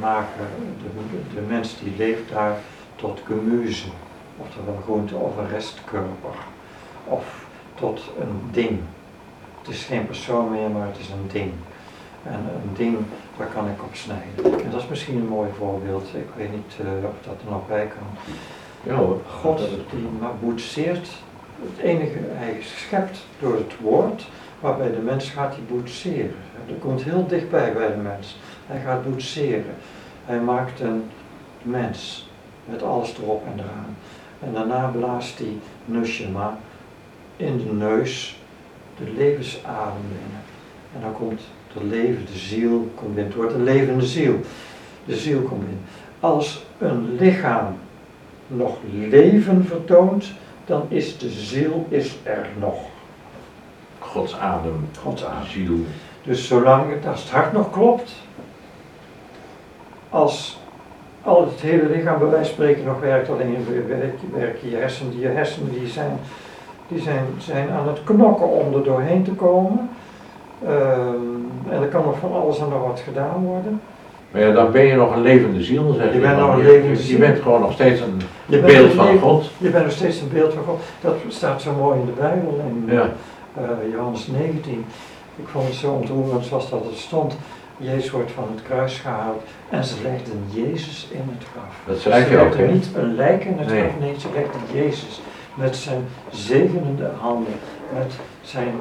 [0.00, 0.46] maken
[0.82, 2.56] de, de mens die leeft daar
[2.96, 3.88] tot gemüse,
[4.36, 6.34] oftewel groente of een restkörper,
[7.04, 7.44] of
[7.74, 8.80] tot een ding.
[9.62, 11.52] Het is geen persoon meer, maar het is een ding.
[12.22, 12.96] En een ding,
[13.38, 14.64] daar kan ik op snijden.
[14.64, 16.08] En dat is misschien een mooi voorbeeld.
[16.14, 18.34] Ik weet niet eh, of dat er nog bij kan.
[18.82, 19.20] ja hoor.
[19.40, 19.58] God
[19.90, 20.08] die
[20.40, 21.08] boetseert.
[21.62, 24.28] Het enige, hij schept door het woord,
[24.60, 26.34] waarbij de mens gaat die boetseren.
[26.66, 28.38] Dat komt heel dichtbij bij de mens.
[28.66, 29.74] Hij gaat boetseren.
[30.24, 31.04] Hij maakt een
[31.62, 32.30] mens
[32.64, 33.96] met alles erop en eraan.
[34.40, 36.58] En daarna blaast hij Nushima
[37.36, 38.41] in de neus
[39.04, 40.40] de levensadem binnen.
[40.94, 41.40] En dan komt
[41.72, 43.32] de leven, de ziel komt binnen.
[43.32, 44.40] Het wordt een levende ziel.
[45.04, 45.84] De ziel komt binnen.
[46.20, 47.78] Als een lichaam
[48.46, 50.32] nog leven vertoont,
[50.64, 52.78] dan is de ziel is er nog.
[53.98, 55.46] Gods adem, Gods adem.
[55.46, 55.76] ziel.
[56.22, 58.12] Dus zolang het, als het hart nog klopt,
[60.08, 60.58] als
[61.22, 65.18] al het hele lichaam bij wijze van spreken nog werkt, alleen werken werk je hersenen,
[65.18, 66.18] je hersenen die zijn,
[66.92, 69.88] die zijn, zijn aan het knokken om er doorheen te komen.
[70.66, 73.80] Ehm, en er kan nog van alles en nog wat gedaan worden.
[74.30, 76.96] Maar ja, dan ben je nog een levende ziel, zeg Je bent nog een levende
[76.96, 77.18] ziel.
[77.18, 79.50] Je bent gewoon nog steeds een Je beeld van God.
[79.58, 80.80] Je bent nog steeds een beeld van God.
[81.00, 83.08] Dat staat zo mooi in de Bijbel, in Ja.
[83.54, 83.62] eh,
[83.92, 84.84] Johannes 19.
[85.36, 87.36] Ik vond het zo ontroerend zoals dat het stond.
[87.76, 91.74] Jezus wordt van het kruis gehaald en ze legden Jezus in het graf.
[91.86, 92.72] Dat schrijf je ze ook, legden hè?
[92.72, 93.80] niet een lijk in het Nee.
[93.80, 95.20] graf, nee, ze legden Jezus
[95.54, 97.52] met zijn zegenende handen,
[97.94, 98.74] met zijn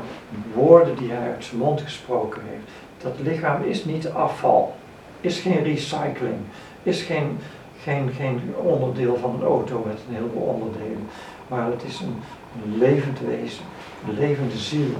[0.53, 2.63] woorden die hij uit zijn mond gesproken heeft.
[3.03, 4.75] Dat lichaam is niet afval,
[5.21, 6.37] is geen recycling,
[6.83, 7.37] is geen,
[7.83, 11.07] geen, geen onderdeel van een auto met een heleboel onderdelen,
[11.47, 12.15] maar het is een,
[12.79, 13.63] levend wezen,
[14.07, 14.93] een levende ziel.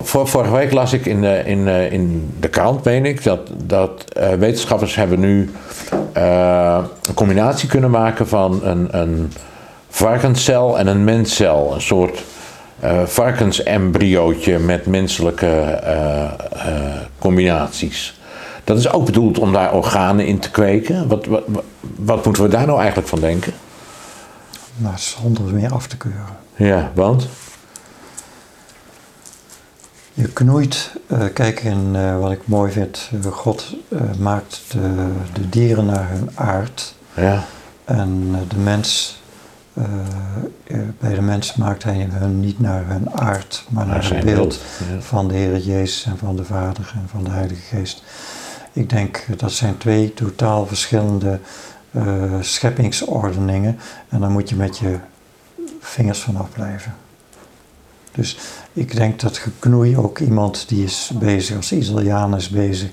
[0.00, 3.50] Vor- Vorige week las ik in de, in, eh, in de krant, meen ik, dat,
[3.64, 5.50] dat eh, wetenschappers hebben nu
[6.12, 9.32] eh, een combinatie kunnen maken van een, een
[9.98, 11.74] varkenscel en een menscel.
[11.74, 12.24] Een soort
[12.80, 18.20] eh varkensembryootje met menselijke eh, eh, combinaties.
[18.64, 21.08] Dat is ook bedoeld om daar organen in te kweken.
[21.08, 21.44] Wat, wat,
[21.96, 23.52] wat, moeten we daar nou eigenlijk van denken?
[24.76, 26.36] Nou, zonder meer af te keuren.
[26.56, 27.28] Ja, want?
[30.14, 33.76] Je knoeit, eh, kijk in wat ik mooi vind, God
[34.18, 37.44] maakt de, de dieren naar hun aard Ja,
[37.84, 39.20] en de mens,
[39.78, 44.18] eh, eh, bij de mens maakt hij hun niet naar hun aard, maar naar zijn
[44.18, 44.60] het beeld beeld,
[44.92, 45.00] ja.
[45.00, 48.02] van de Heer Jezus en van de Vader en van de Heilige Geest.
[48.72, 51.40] Ik denk dat zijn twee totaal verschillende
[51.90, 54.98] eh, scheppingsordeningen en daar moet je met je
[55.80, 56.94] vingers vanaf blijven.
[58.12, 58.38] Dus
[58.72, 62.90] ik denk dat geknoei ook iemand die is bezig, als Italiaan is bezig,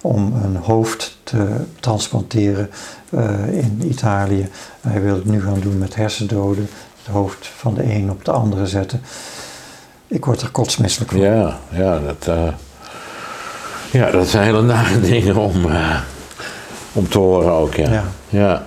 [0.00, 2.70] om een hoofd te transplanteren
[3.10, 4.48] eh, in Italië.
[4.80, 6.68] Hij wil het nu gaan doen met hersendoden,
[7.02, 9.00] het hoofd van de een op de andere zetten.
[10.06, 11.20] Ik word er kotsmisselijk van.
[11.20, 12.48] Ja, ja, dat, eh,
[13.90, 16.00] ja, dat zijn hele nare dingen om, eh,
[16.92, 17.90] om te horen ook, ja.
[17.92, 18.04] Ja.
[18.28, 18.66] ja.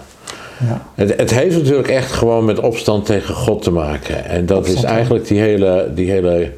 [0.59, 0.81] Ja.
[0.95, 4.25] Het, het heeft natuurlijk echt gewoon met opstand tegen God te maken.
[4.25, 6.51] En dat is eigenlijk die hele, die hele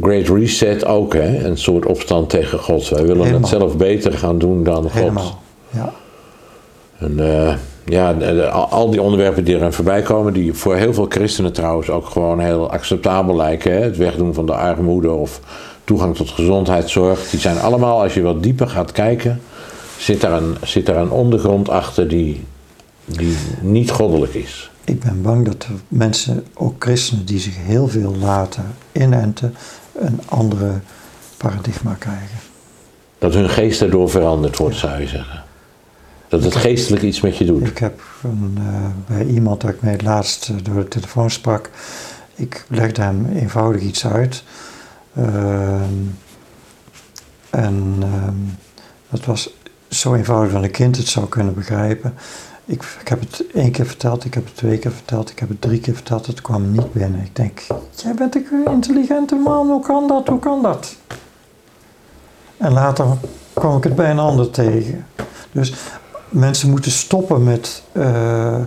[0.00, 1.44] Great Reset ook, hè?
[1.44, 2.88] een soort opstand tegen God.
[2.88, 3.40] Wij willen Helemaal.
[3.40, 4.92] het zelf beter gaan doen dan God.
[4.92, 5.42] Helemaal.
[5.70, 5.92] Ja.
[6.98, 7.54] En eh,
[7.84, 8.12] ja,
[8.50, 12.40] al die onderwerpen die erin voorbij komen, die voor heel veel christenen trouwens ook gewoon
[12.40, 13.72] heel acceptabel lijken.
[13.72, 13.78] Hè?
[13.78, 15.40] Het wegdoen van de armoede of
[15.84, 17.30] toegang tot gezondheidszorg.
[17.30, 19.40] Die zijn allemaal, als je wat dieper gaat kijken,
[19.98, 22.44] zit daar een, zit daar een ondergrond achter die,
[23.08, 24.70] die niet goddelijk is.
[24.84, 29.54] Ik ben bang dat er mensen, ook christenen, die zich heel veel laten inenten,
[29.94, 30.80] een andere
[31.36, 32.38] paradigma krijgen.
[33.18, 35.42] Dat hun geest daardoor veranderd wordt, zou je zeggen.
[36.28, 37.66] Dat het geestelijk iets met je doet.
[37.66, 41.30] Ik heb een, eh, bij iemand dat ik mee het laatst eh, door de telefoon
[41.30, 41.70] sprak,
[42.34, 44.42] ik legde hem eenvoudig iets uit.
[45.14, 45.84] Ehm,
[47.50, 48.34] en ehm,
[49.10, 49.50] dat was
[49.88, 52.14] zo eenvoudig dat een kind het zou kunnen begrijpen.
[52.68, 55.48] Ik, ik heb het één keer verteld, ik heb het twee keer verteld, ik heb
[55.48, 57.20] het drie keer verteld, het kwam niet binnen.
[57.20, 57.60] Ik denk,
[57.94, 60.96] jij bent een intelligente man, hoe kan dat, hoe kan dat?
[62.56, 63.06] En later
[63.52, 65.06] kwam ik het bij een ander tegen.
[65.52, 65.74] Dus
[66.28, 68.64] mensen moeten stoppen met eh, eh,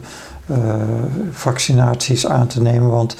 [1.31, 3.15] vaccinaties aan te nemen, want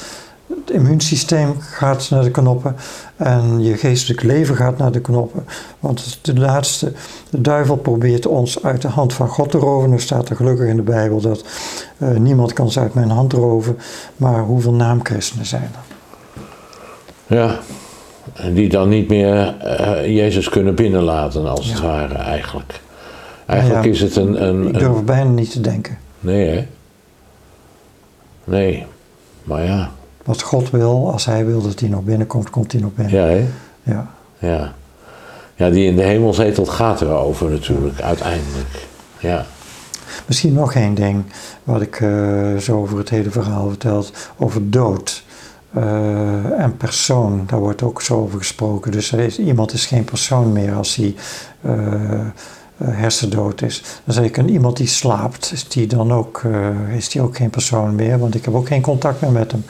[0.60, 2.76] het immuunsysteem gaat naar de knoppen
[3.16, 5.46] en je geestelijk leven gaat naar de knoppen.
[5.80, 6.92] Want de laatste,
[7.30, 9.90] de duivel probeert ons uit de hand van God te roven.
[9.90, 11.44] Nu staat er gelukkig in de Bijbel dat
[11.98, 13.78] eh, niemand kan ze uit mijn hand roven,
[14.16, 15.90] maar hoeveel naamchristenen zijn er?
[17.36, 17.60] Ja.
[18.34, 22.82] En die dan niet meer eh, Jezus kunnen binnenlaten, als het ware, eigenlijk.
[23.46, 24.44] Eigenlijk Ja, is het een...
[24.44, 25.98] een, Ik durf er bijna niet te denken.
[26.20, 26.68] Nee, hè?
[28.44, 28.86] Nee.
[29.44, 29.92] Maar ja.
[30.24, 33.16] Wat God wil, als hij wil dat hij nog binnenkomt, komt hij nog binnen.
[33.16, 33.48] Ja, hè?
[33.84, 34.08] Ja.
[34.38, 34.74] Ja.
[35.56, 38.88] Ja, die in de hemel zetelt gaat erover natuurlijk, uiteindelijk.
[39.20, 39.46] Ja.
[40.26, 41.24] Misschien nog één ding
[41.64, 45.24] wat ik eh, zo over het hele verhaal verteld over dood.
[45.74, 48.92] Eh, en persoon, daar wordt ook zo over gesproken.
[48.92, 51.16] Dus er is, iemand is geen persoon meer als hij
[51.62, 51.74] eh,
[52.84, 53.84] hersendood is.
[54.04, 56.44] Dan zeg ik, en iemand die slaapt, is die dan ook,
[56.96, 58.20] is die ook geen persoon meer?
[58.20, 59.64] Want ik heb ook geen contact meer met hem.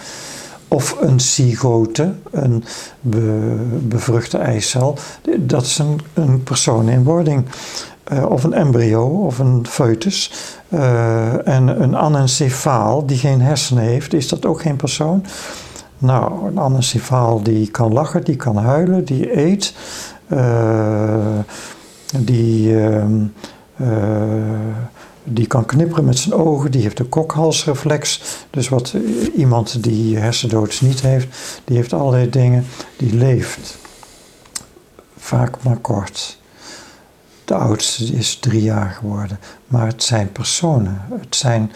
[0.74, 2.64] Of een zygote, een
[3.02, 4.98] be- bevruchte eicel,
[5.40, 7.46] dat is een, een persoon in wording.
[8.04, 10.32] Eh, of een embryo of een foetus.
[10.70, 15.26] Eh, en een anencefaal die geen hersenen heeft, is dat ook geen persoon?
[15.98, 19.74] Nou, een anencefaal die kan lachen, die kan huilen, die eet,
[20.28, 21.40] eh,
[22.18, 23.24] die, ehm,
[23.78, 23.88] eh,
[25.24, 28.22] die kan knipperen met zijn ogen, die heeft een kokhalsreflex.
[28.50, 29.02] Dus wat eh,
[29.36, 31.28] iemand die hersendood niet heeft,
[31.64, 32.66] die heeft allerlei dingen,
[32.98, 33.78] die leeft.
[35.18, 36.40] Vaak maar kort.
[37.46, 39.40] De oudste is drie jaar geworden.
[39.68, 41.02] Maar het zijn personen.
[41.20, 41.72] Het zijn,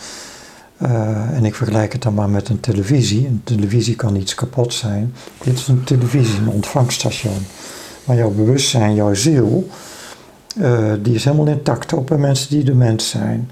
[0.77, 3.27] eh, en ik vergelijk het dan maar met een televisie.
[3.27, 5.13] Een televisie kan iets kapot zijn.
[5.43, 7.45] Dit is een televisie, een ontvangststation.
[8.05, 9.69] Maar jouw bewustzijn, jouw ziel,
[10.61, 11.93] eh, die is helemaal intact.
[11.93, 13.51] Ook bij mensen die dement zijn.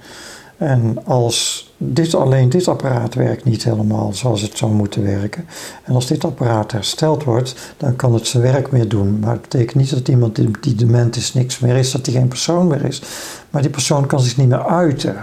[0.58, 5.45] En als dit, alleen dit apparaat werkt niet helemaal zoals het zou moeten werken.
[5.84, 9.20] En als dit apparaat hersteld wordt, dan kan het zijn werk meer doen.
[9.20, 12.28] Maar het betekent niet dat iemand die, dement is niks meer is, dat hij geen
[12.28, 13.01] persoon meer is.
[13.49, 15.16] Maar die persoon kan zich niet meer uiten.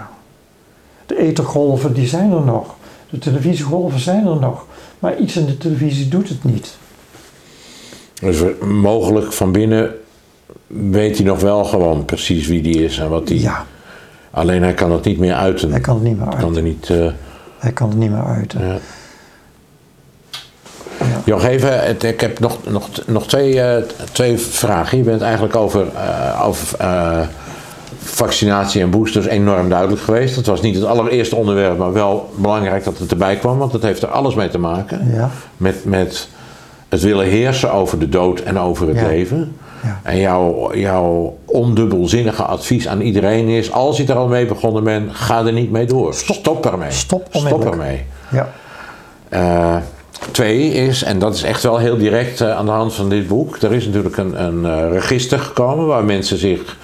[1.05, 2.75] De ethergolven, die zijn er nog.
[3.09, 4.65] De televisiegolven zijn er nog.
[4.99, 6.77] Maar iets in de televisie doet het niet.
[8.21, 9.91] Dus mogelijk van binnen
[10.67, 13.41] weet hij nog wel gewoon precies wie die is en wat die.
[13.41, 13.65] Ja,
[14.31, 15.71] Alleen hij kan het niet meer uiten.
[15.71, 16.55] hij kan het niet meer kan uiten.
[16.55, 16.89] er niet.
[16.89, 17.05] eh,
[17.57, 18.61] Hij kan het niet meer uiten.
[21.25, 21.39] ja.
[21.39, 24.97] Even, ik heb nog, nog, nog twee, eh, twee vragen.
[24.97, 26.77] Je bent eigenlijk over, eh, over
[27.97, 30.35] vaccinatie en boosters enorm duidelijk geweest.
[30.35, 33.81] Dat was niet het allereerste onderwerp, maar wel belangrijk dat het erbij kwam, want dat
[33.81, 35.11] heeft er alles mee te maken.
[35.13, 35.29] Ja.
[35.57, 36.27] Met, met
[36.89, 39.07] het willen heersen over de dood en over het Ja.
[39.07, 39.55] leven.
[39.83, 39.99] Ja.
[40.03, 45.15] En jouw, jouw ondubbelzinnige advies aan iedereen is: als je er al mee begonnen bent,
[45.15, 46.13] ga er niet mee door.
[46.13, 46.91] Stop, ermee.
[46.91, 48.05] Stop Stop ermee.
[48.31, 48.49] Ja.
[49.29, 49.75] Eh,
[50.31, 53.27] twee is, en dat is echt wel heel direct eh, aan de hand van dit
[53.27, 56.77] boek, er is natuurlijk een, een eh, register gekomen waar mensen zich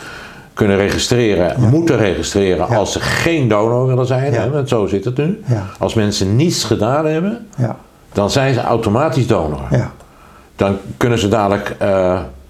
[0.54, 4.34] kunnen registreren, moeten registreren als ze geen donor willen zijn.
[4.34, 4.40] Ja.
[4.42, 5.44] Hè, want zo zit het nu.
[5.80, 7.76] Als mensen niets gedaan hebben, Ja.
[8.14, 9.62] dan zijn ze automatisch donor.
[9.72, 9.92] Ja.
[10.56, 11.76] Dan kunnen ze dadelijk,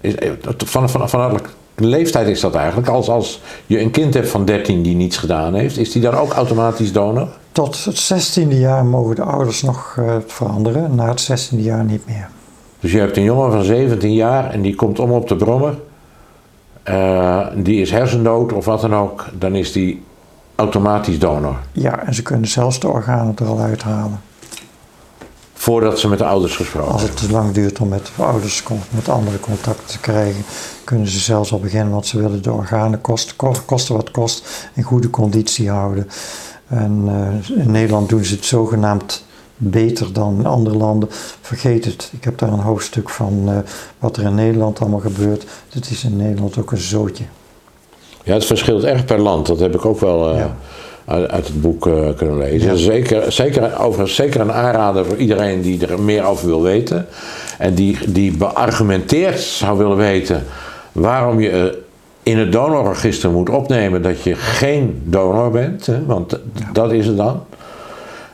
[0.00, 0.14] is,
[0.56, 2.88] van, van, van welke leeftijd is dat eigenlijk?
[2.88, 6.14] Als, als je een kind hebt van 13 die niets gedaan heeft, is die dan
[6.14, 7.28] ook automatisch donor?
[7.52, 10.94] Tot het 16e jaar mogen de ouders nog eh, veranderen.
[10.94, 12.28] Na het 16e jaar niet meer.
[12.80, 15.78] Dus je hebt een jongen van 17 jaar en die komt om op de brommer.
[16.82, 19.26] Eh, die is hersendood of wat dan ook.
[19.38, 20.02] Dan is die
[20.54, 21.56] automatisch donor.
[21.72, 24.20] Ja, en ze kunnen zelfs de organen er al uithalen.
[25.68, 28.62] Voordat ze met de ouders gesproken Als het te lang duurt om met de ouders
[28.90, 30.44] met andere contacten te krijgen,
[30.84, 34.68] kunnen ze zelfs al beginnen, want ze willen de organen kosten, ko- kosten wat kost,
[34.74, 36.08] in goede conditie houden.
[36.68, 39.24] En eh, in Nederland doen ze het zogenaamd
[39.56, 41.08] beter dan in andere landen.
[41.40, 42.10] Vergeet het.
[42.12, 43.56] Ik heb daar een hoofdstuk van eh,
[43.98, 45.46] wat er in Nederland allemaal gebeurt.
[45.70, 47.24] Het is in Nederland ook een zootje.
[48.24, 49.46] Ja, het verschilt erg per land.
[49.46, 50.56] Dat heb ik ook wel eh, Ja.
[51.08, 52.70] Uit, het boek eh, kunnen lezen.
[52.70, 52.76] Ja.
[52.76, 57.06] Zeker, zeker, overigens zeker een aanrader voor iedereen die er meer over wil weten.
[57.58, 60.44] En die, die beargumenteerd zou willen weten
[60.92, 61.64] waarom je eh,
[62.22, 65.86] in het donorregister moet opnemen dat je geen donor bent.
[65.86, 66.38] Hè, want
[66.72, 67.44] dat is het dan.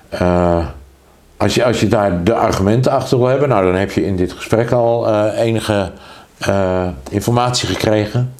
[0.09, 0.66] Eh,
[1.37, 4.16] als, je, als je daar de argumenten achter wil hebben, nou dan heb je in
[4.16, 5.91] dit gesprek al enige
[7.11, 8.35] informatie gekregen.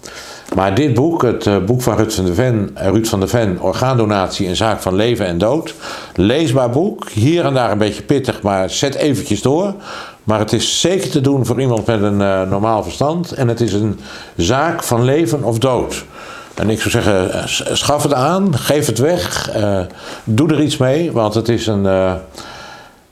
[0.55, 3.29] Maar dit boek, het eh, boek van Ruud van, de Ven, eh, Ruud van der
[3.29, 5.75] Ven, Orgaandonatie in zaak van leven en dood.
[6.15, 9.75] Leesbaar boek, hier en daar een beetje pittig, maar zet eventjes door.
[10.25, 13.33] Maar het is zeker te doen voor iemand met een eh, normaal verstand.
[13.33, 14.01] En het is een
[14.37, 16.05] zaak van leven of dood.
[16.55, 19.51] En ik zou zeggen, schaf het aan, geef het weg,
[20.25, 21.87] doe er iets mee, want het is een,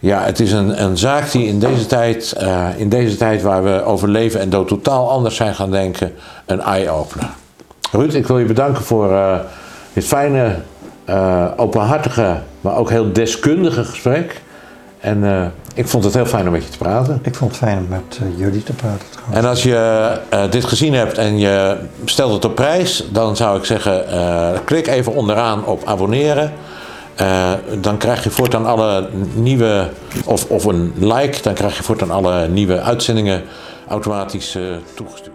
[0.02, 3.64] ja, het is een, een zaak die in deze, tijd, eh, in deze tijd waar
[3.64, 6.12] we over leven en dood totaal anders zijn gaan denken,
[6.46, 7.28] een eye-opener.
[7.92, 9.38] Ruud, ik wil je bedanken voor eh,
[9.92, 10.56] dit fijne,
[11.04, 14.42] eh, openhartige, maar ook heel deskundige gesprek.
[15.00, 17.20] En ik vond het heel fijn om met je te praten.
[17.22, 19.38] Ik vond het fijn om met jullie te praten trouwens.
[19.38, 23.64] En als je dit gezien hebt en je stelt het op prijs, dan zou ik
[23.64, 24.04] zeggen,
[24.64, 26.52] klik even onderaan op abonneren.
[27.14, 29.88] Eh, dan krijg je voortaan alle nieuwe,
[30.24, 33.42] of, of een like, dan krijg je voortaan alle nieuwe uitzendingen
[33.88, 34.62] automatisch eh,
[34.94, 35.31] toegestuurd.